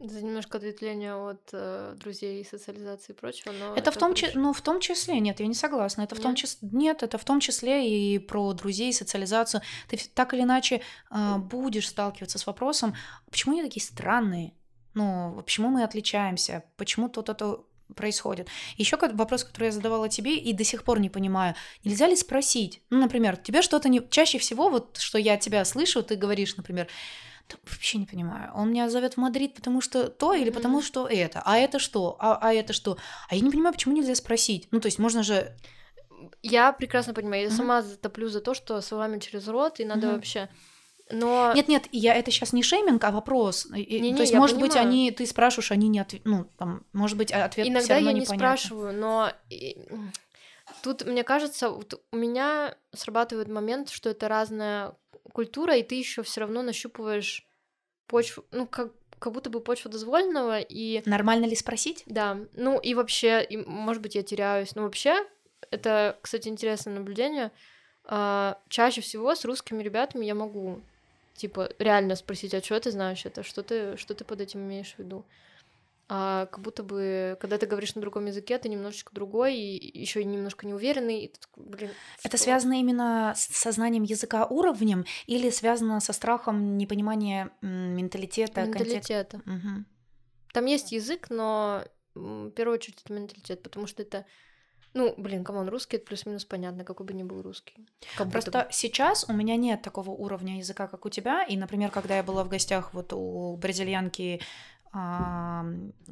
[0.00, 3.72] Это немножко ответвление от э, друзей, социализации и прочего, но...
[3.72, 6.02] Это, это в том числе, ну, в том числе, нет, я не согласна.
[6.02, 6.20] Это нет?
[6.20, 9.60] в том числе, нет, это в том числе и про друзей, социализацию.
[9.88, 12.94] Ты так или иначе э, будешь сталкиваться с вопросом,
[13.30, 14.54] почему они такие странные?
[14.94, 16.62] Ну, почему мы отличаемся?
[16.76, 17.60] Почему тут это
[17.94, 18.48] происходит.
[18.76, 21.54] Еще вопрос, который я задавала тебе и до сих пор не понимаю.
[21.84, 22.82] Нельзя ли спросить?
[22.90, 24.06] Ну, например, тебе что-то не...
[24.10, 26.88] Чаще всего, вот что я тебя слышу, ты говоришь, например,
[27.64, 28.52] вообще не понимаю.
[28.54, 31.42] Он меня зовет в Мадрид, потому что то или потому что это.
[31.44, 32.16] А это что?
[32.18, 32.98] А, а это что?
[33.28, 34.68] А я не понимаю, почему нельзя спросить.
[34.70, 35.56] Ну, то есть можно же...
[36.42, 37.42] Я прекрасно понимаю.
[37.42, 37.56] Я mm-hmm.
[37.56, 40.14] сама топлю за то, что словами через рот, и надо mm-hmm.
[40.14, 40.48] вообще...
[41.10, 41.52] Но...
[41.54, 43.66] Нет, нет, я это сейчас не шейминг, а вопрос.
[43.70, 44.72] Не, не, то есть, может понимаю.
[44.72, 48.10] быть, они, ты спрашиваешь, они не ответ, ну там, может быть, ответ Иногда все равно
[48.10, 49.32] я не спрашиваю, но
[50.82, 54.94] тут мне кажется, вот у меня срабатывает момент, что это разная
[55.32, 57.46] культура, и ты еще все равно нащупываешь
[58.06, 61.02] почву, ну, как, как будто бы почва дозволенного, и...
[61.06, 62.02] Нормально ли спросить?
[62.06, 65.24] Да, ну и вообще, и, может быть, я теряюсь, но вообще,
[65.70, 67.52] это, кстати, интересное наблюдение,
[68.04, 70.80] а, чаще всего с русскими ребятами я могу,
[71.34, 74.94] типа, реально спросить, а что ты знаешь это, что ты, что ты под этим имеешь
[74.94, 75.24] в виду?
[76.10, 80.24] А как будто бы, когда ты говоришь на другом языке, ты немножечко другой и еще
[80.24, 81.24] немножко неуверенный.
[81.24, 81.90] И такой, блин,
[82.24, 88.64] Это связано именно с сознанием языка уровнем или связано со страхом непонимания менталитета?
[88.64, 89.36] Менталитета.
[89.44, 89.84] Угу.
[90.54, 91.84] Там есть язык, но
[92.14, 94.24] в первую очередь это менталитет, потому что это
[94.94, 97.86] ну, блин, come on, русский это плюс-минус понятно, какой бы ни был русский.
[98.16, 98.66] Как Просто бы.
[98.70, 101.44] сейчас у меня нет такого уровня языка, как у тебя.
[101.44, 104.40] И, например, когда я была в гостях вот у бразильянки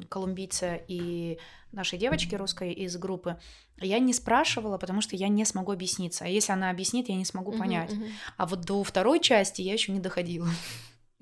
[0.09, 1.39] колумбийца и
[1.71, 3.39] нашей девочки русской из группы,
[3.79, 6.25] я не спрашивала, потому что я не смогу объясниться.
[6.25, 7.91] А если она объяснит, я не смогу понять.
[7.91, 8.11] Uh-huh, uh-huh.
[8.37, 10.47] А вот до второй части я еще не доходила.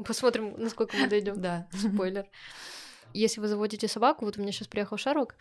[0.06, 1.36] Посмотрим, насколько мы дойдем.
[1.42, 1.68] Да.
[1.74, 2.26] Спойлер.
[3.14, 5.36] Если вы заводите собаку, вот у меня сейчас приехал Шарок,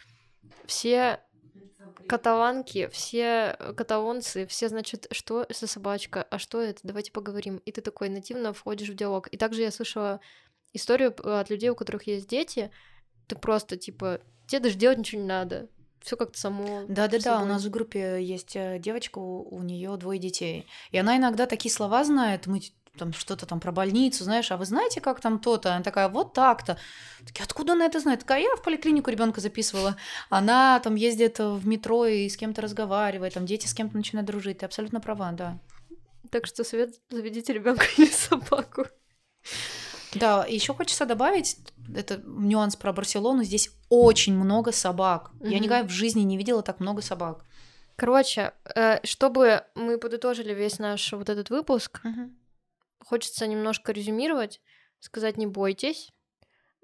[0.66, 1.20] все
[2.06, 7.58] каталанки, все каталонцы, все, значит, что за собачка, а что это, давайте поговорим.
[7.58, 9.28] И ты такой нативно входишь в диалог.
[9.28, 10.20] И также я слышала
[10.74, 12.70] историю от людей, у которых есть дети,
[13.26, 15.68] ты просто, типа, тебе даже делать ничего не надо.
[16.02, 16.84] Все как-то само.
[16.86, 17.40] Да, да, да.
[17.40, 20.66] У нас в группе есть э, девочка, у нее двое детей.
[20.90, 22.46] И она иногда такие слова знает.
[22.46, 22.60] Мы
[22.98, 25.74] там что-то там про больницу, знаешь, а вы знаете, как там то-то?
[25.74, 26.78] Она такая, вот так-то.
[27.26, 28.20] Такие, откуда она это знает?
[28.20, 29.96] Такая, я в поликлинику ребенка записывала.
[30.28, 34.58] Она там ездит в метро и с кем-то разговаривает, там дети с кем-то начинают дружить.
[34.58, 35.58] Ты абсолютно права, да.
[36.30, 38.86] Так что совет заведите ребенка или собаку.
[40.14, 41.56] Да, еще хочется добавить,
[41.94, 45.30] это нюанс про Барселону, здесь очень много собак.
[45.34, 45.48] Mm-hmm.
[45.48, 47.44] Я никогда в жизни не видела так много собак.
[47.96, 52.30] Короче, э, чтобы мы подытожили весь наш вот этот выпуск, mm-hmm.
[53.04, 54.60] хочется немножко резюмировать,
[54.98, 56.12] сказать не бойтесь,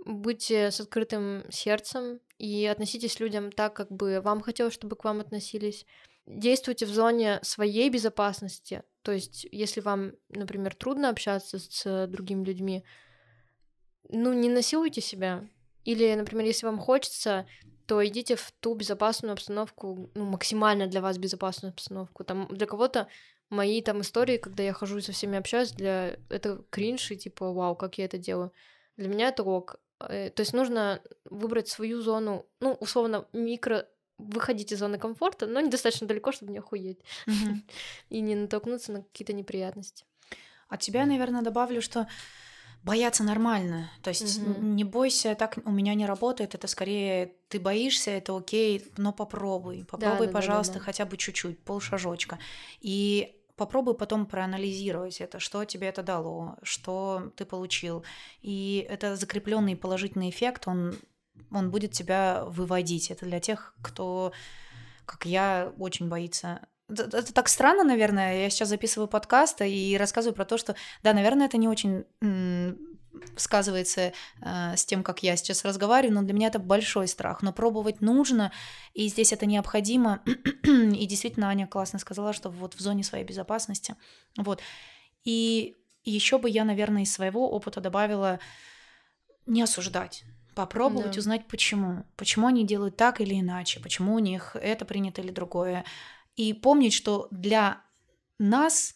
[0.04, 5.04] будьте с открытым сердцем и относитесь к людям так, как бы вам хотелось, чтобы к
[5.04, 5.86] вам относились.
[6.26, 8.82] Действуйте в зоне своей безопасности.
[9.02, 12.84] То есть, если вам, например, трудно общаться с другими людьми,
[14.08, 15.44] ну, не насилуйте себя.
[15.84, 17.46] Или, например, если вам хочется,
[17.86, 22.24] то идите в ту безопасную обстановку, ну, максимально для вас безопасную обстановку.
[22.24, 23.08] Там для кого-то
[23.48, 27.52] мои там истории, когда я хожу и со всеми общаюсь, для это кринж и типа,
[27.52, 28.52] вау, как я это делаю.
[28.96, 29.80] Для меня это ок.
[30.00, 33.86] Э, то есть нужно выбрать свою зону, ну, условно, микро
[34.18, 37.00] выходить из зоны комфорта, но недостаточно далеко, чтобы не охуеть
[38.10, 40.04] и не натолкнуться на какие-то неприятности.
[40.68, 42.06] От тебя, наверное, добавлю, что
[42.82, 43.90] Бояться нормально.
[44.02, 44.60] То есть угу.
[44.62, 46.54] не бойся, так у меня не работает.
[46.54, 49.84] Это скорее ты боишься, это окей, но попробуй.
[49.84, 50.84] Попробуй, да, пожалуйста, да, да, да.
[50.86, 52.38] хотя бы чуть-чуть, полшажочка.
[52.80, 58.02] И попробуй потом проанализировать это, что тебе это дало, что ты получил.
[58.40, 60.96] И это закрепленный положительный эффект, он,
[61.52, 63.10] он будет тебя выводить.
[63.10, 64.32] Это для тех, кто,
[65.04, 68.42] как я, очень боится это так странно, наверное.
[68.42, 72.04] Я сейчас записываю подкаст и рассказываю про то, что, да, наверное, это не очень
[73.36, 77.42] сказывается э, с тем, как я сейчас разговариваю, но для меня это большой страх.
[77.42, 78.52] Но пробовать нужно,
[78.94, 80.22] и здесь это необходимо.
[80.62, 83.96] и действительно, Аня классно сказала, что вот в зоне своей безопасности.
[84.36, 84.60] Вот.
[85.24, 88.38] И еще бы я, наверное, из своего опыта добавила
[89.46, 90.24] не осуждать
[90.54, 91.18] попробовать да.
[91.18, 92.04] узнать, почему.
[92.16, 95.84] Почему они делают так или иначе, почему у них это принято или другое.
[96.40, 97.82] И помнить, что для
[98.38, 98.94] нас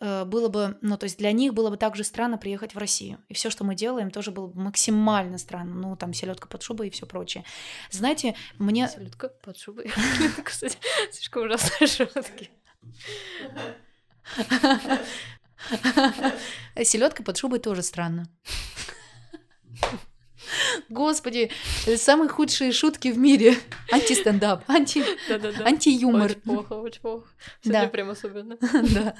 [0.00, 3.22] э, было бы, ну, то есть для них было бы также странно приехать в Россию.
[3.28, 5.72] И все, что мы делаем, тоже было бы максимально странно.
[5.72, 7.44] Ну, там селедка под шубой и все прочее.
[7.92, 8.88] Знаете, мне...
[8.88, 9.92] Селедка под шубой.
[10.44, 10.76] Кстати,
[11.12, 12.50] слишком ужасные шутки.
[16.82, 18.26] Селедка под шубой тоже странно.
[20.88, 21.50] Господи,
[21.96, 23.56] самые худшие шутки в мире.
[23.90, 25.04] Антистендап, анти...
[25.62, 26.30] антиюмор.
[26.30, 27.28] Очень плохо, очень плохо.
[27.62, 27.88] Сегодня да.
[27.88, 28.56] прям особенно.
[28.94, 29.14] да.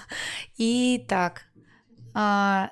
[0.57, 1.43] И так.
[2.15, 2.71] А,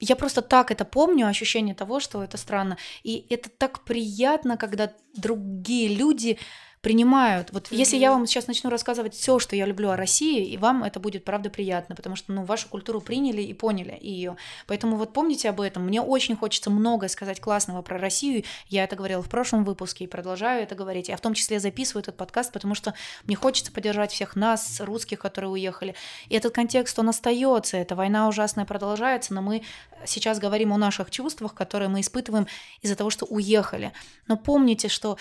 [0.00, 2.76] я просто так это помню, ощущение того, что это странно.
[3.02, 6.38] И это так приятно, когда другие люди
[6.86, 7.50] принимают.
[7.50, 7.76] Вот mm-hmm.
[7.76, 11.00] если я вам сейчас начну рассказывать все, что я люблю о России, и вам это
[11.00, 14.36] будет правда приятно, потому что ну вашу культуру приняли и поняли ее.
[14.68, 15.84] Поэтому вот помните об этом.
[15.84, 18.44] Мне очень хочется многое сказать классного про Россию.
[18.68, 21.08] Я это говорила в прошлом выпуске и продолжаю это говорить.
[21.08, 25.18] Я в том числе записываю этот подкаст, потому что мне хочется поддержать всех нас, русских,
[25.18, 25.96] которые уехали.
[26.28, 27.78] И этот контекст, он остается.
[27.78, 29.64] Эта война ужасная продолжается, но мы
[30.04, 32.46] сейчас говорим о наших чувствах, которые мы испытываем
[32.80, 33.92] из-за того, что уехали.
[34.28, 35.18] Но помните, что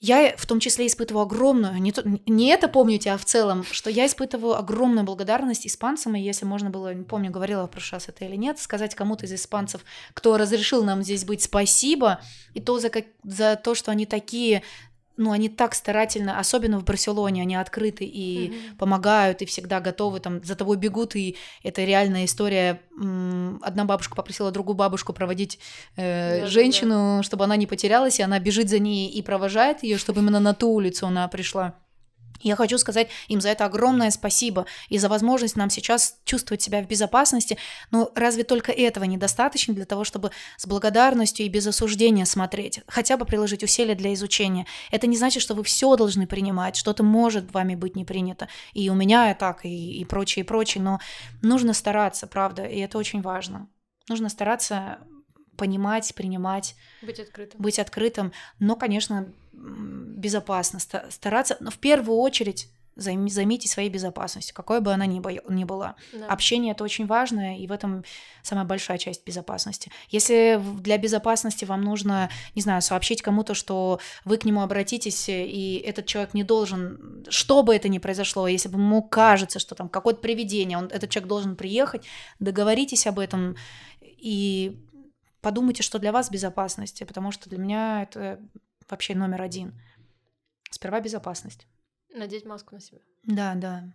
[0.00, 3.90] я в том числе испытываю огромную, не, то, не это помните, а в целом, что
[3.90, 8.08] я испытываю огромную благодарность испанцам, и если можно было, не помню, говорила в прошлый раз
[8.08, 9.84] это или нет, сказать кому-то из испанцев,
[10.14, 12.20] кто разрешил нам здесь быть, спасибо,
[12.54, 14.62] и то за, как, за то, что они такие
[15.20, 18.76] ну, они так старательно, особенно в Барселоне, они открыты и mm-hmm.
[18.78, 22.80] помогают, и всегда готовы, там, за тобой бегут, и это реальная история.
[23.62, 25.58] Одна бабушка попросила другую бабушку проводить
[25.96, 27.22] э, да, женщину, да.
[27.22, 30.54] чтобы она не потерялась, и она бежит за ней и провожает ее, чтобы именно на
[30.54, 31.74] ту улицу она пришла.
[32.42, 36.82] Я хочу сказать им за это огромное спасибо и за возможность нам сейчас чувствовать себя
[36.82, 37.58] в безопасности.
[37.90, 43.16] Но разве только этого недостаточно для того, чтобы с благодарностью и без осуждения смотреть, хотя
[43.16, 44.66] бы приложить усилия для изучения?
[44.90, 48.48] Это не значит, что вы все должны принимать, что-то может вами быть не принято.
[48.72, 50.82] И у меня и так, и, и прочее, и прочее.
[50.82, 51.00] Но
[51.42, 53.68] нужно стараться, правда, и это очень важно.
[54.08, 54.98] Нужно стараться
[55.60, 56.74] понимать, принимать.
[57.02, 57.60] Быть открытым.
[57.60, 58.32] Быть открытым.
[58.58, 60.78] Но, конечно, безопасно
[61.10, 65.96] стараться, но в первую очередь займитесь своей безопасностью, какой бы она ни, бо- ни была.
[66.12, 66.26] Да.
[66.26, 68.04] Общение это очень важно, и в этом
[68.42, 69.90] самая большая часть безопасности.
[70.10, 75.82] Если для безопасности вам нужно, не знаю, сообщить кому-то, что вы к нему обратитесь, и
[75.86, 79.88] этот человек не должен, что бы это ни произошло, если бы ему кажется, что там
[79.88, 82.02] какое-то привидение, он, этот человек должен приехать,
[82.38, 83.56] договоритесь об этом
[84.02, 84.76] и
[85.40, 88.40] подумайте, что для вас безопасность, потому что для меня это
[88.88, 89.80] вообще номер один.
[90.70, 91.66] Сперва безопасность.
[92.14, 93.00] Надеть маску на себя.
[93.24, 93.92] Да, да.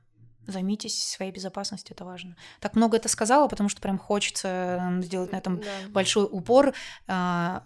[0.48, 2.36] Займитесь своей безопасностью, это важно.
[2.60, 5.66] Так много это сказала, потому что прям хочется сделать на этом да.
[5.90, 6.76] большой упор.
[7.08, 7.64] А,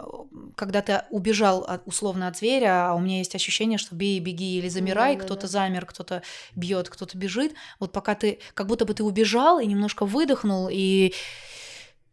[0.55, 4.57] когда ты убежал от, условно от зверя, а у меня есть ощущение, что бей, беги
[4.57, 5.47] или замирай, да, кто-то да.
[5.47, 6.23] замер, кто-то
[6.55, 7.53] бьет, кто-то бежит.
[7.79, 11.13] Вот пока ты, как будто бы ты убежал и немножко выдохнул, и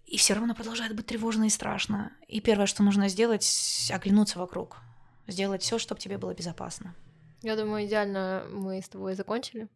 [0.07, 2.13] и все равно продолжает быть тревожно и страшно.
[2.29, 4.79] И первое, что нужно сделать, оглянуться вокруг
[5.27, 6.95] сделать все, чтобы тебе было безопасно.
[7.43, 9.69] Я думаю, идеально мы с тобой закончили.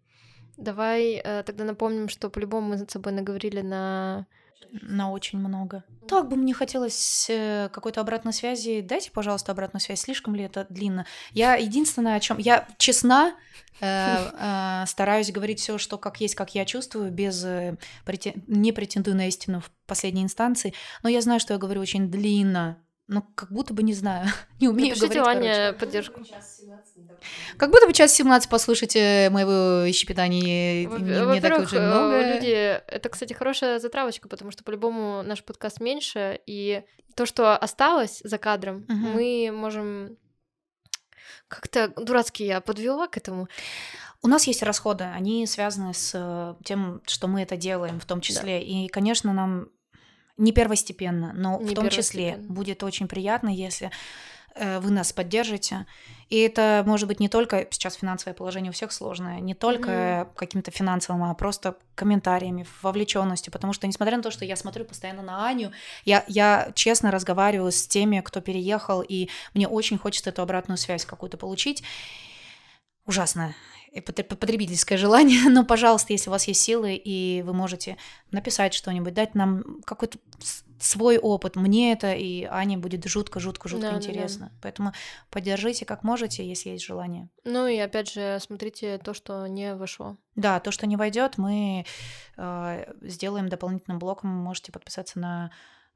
[0.56, 4.26] Давай э, тогда напомним, что по-любому мы с собой наговорили на
[4.72, 5.84] на очень много.
[6.08, 8.80] Так бы мне хотелось э, какой-то обратной связи.
[8.80, 10.00] Дайте, пожалуйста, обратную связь.
[10.00, 11.06] Слишком ли это длинно?
[11.32, 13.34] Я единственное, о чем я честна,
[13.80, 14.16] э,
[14.82, 17.44] э, стараюсь говорить все, что как есть, как я чувствую, без
[18.04, 18.42] претен...
[18.46, 20.74] не претендую на истину в последней инстанции.
[21.02, 22.78] Но я знаю, что я говорю очень длинно,
[23.10, 24.28] ну, как будто бы не знаю,
[24.60, 25.78] не умею Напишите говорить, Ване короче.
[25.78, 26.22] поддержку.
[27.56, 32.34] Как будто бы час 17 послушайте моего ищепитания не, не так уже э, много.
[32.34, 36.84] люди, это, кстати, хорошая затравочка, потому что по-любому наш подкаст меньше, и
[37.16, 38.94] то, что осталось за кадром, угу.
[38.94, 40.16] мы можем
[41.48, 43.48] как-то дурацки я подвела к этому.
[44.22, 48.20] У нас есть расходы, они связаны с э, тем, что мы это делаем в том
[48.20, 48.60] числе.
[48.60, 48.64] Да.
[48.64, 49.68] И, конечно, нам
[50.40, 53.90] не первостепенно, но не в том числе будет очень приятно, если
[54.54, 55.86] э, вы нас поддержите.
[56.30, 60.28] И это может быть не только сейчас финансовое положение у всех сложное, не только mm-hmm.
[60.34, 63.52] каким-то финансовым, а просто комментариями, вовлеченностью.
[63.52, 65.72] Потому что, несмотря на то, что я смотрю постоянно на Аню,
[66.04, 71.04] я, я честно разговариваю с теми, кто переехал, и мне очень хочется эту обратную связь
[71.04, 71.82] какую-то получить.
[73.04, 73.54] Ужасно
[74.04, 77.96] потребительское желание, но, пожалуйста, если у вас есть силы, и вы можете
[78.30, 80.18] написать что-нибудь, дать нам какой-то
[80.80, 81.56] свой опыт.
[81.56, 84.46] Мне это и Ане будет жутко-жутко-жутко да, интересно.
[84.46, 84.58] Да, да.
[84.62, 84.92] Поэтому
[85.30, 87.28] поддержите как можете, если есть желание.
[87.44, 90.16] Ну и опять же, смотрите то, что не вошло.
[90.36, 91.84] Да, то, что не войдет, мы
[92.36, 94.30] э, сделаем дополнительным блоком.
[94.30, 95.50] Можете подписаться на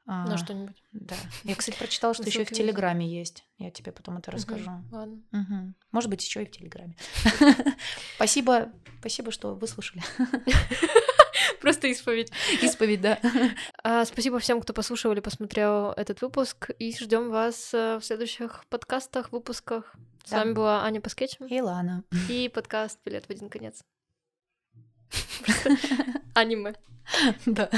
[0.07, 0.83] а, на что-нибудь.
[0.93, 1.17] Да.
[1.45, 3.45] Я, кстати, прочитала, что еще и в Телеграме есть.
[3.59, 4.71] Я тебе потом это расскажу.
[4.91, 5.75] ладно.
[5.93, 6.97] Может быть, еще и в Телеграме.
[8.17, 10.03] Спасибо, спасибо, что выслушали.
[11.61, 12.31] Просто исповедь.
[12.61, 13.19] Исповедь, да.
[13.83, 16.71] А, спасибо всем, кто послушал или посмотрел этот выпуск.
[16.79, 19.95] И ждем вас э, в следующих подкастах, выпусках.
[20.25, 21.47] С вами была Аня Паскетчем.
[21.47, 22.05] И Лана.
[22.29, 23.83] И подкаст «Билет в один конец».
[26.35, 26.75] Аниме.
[27.47, 27.71] Да.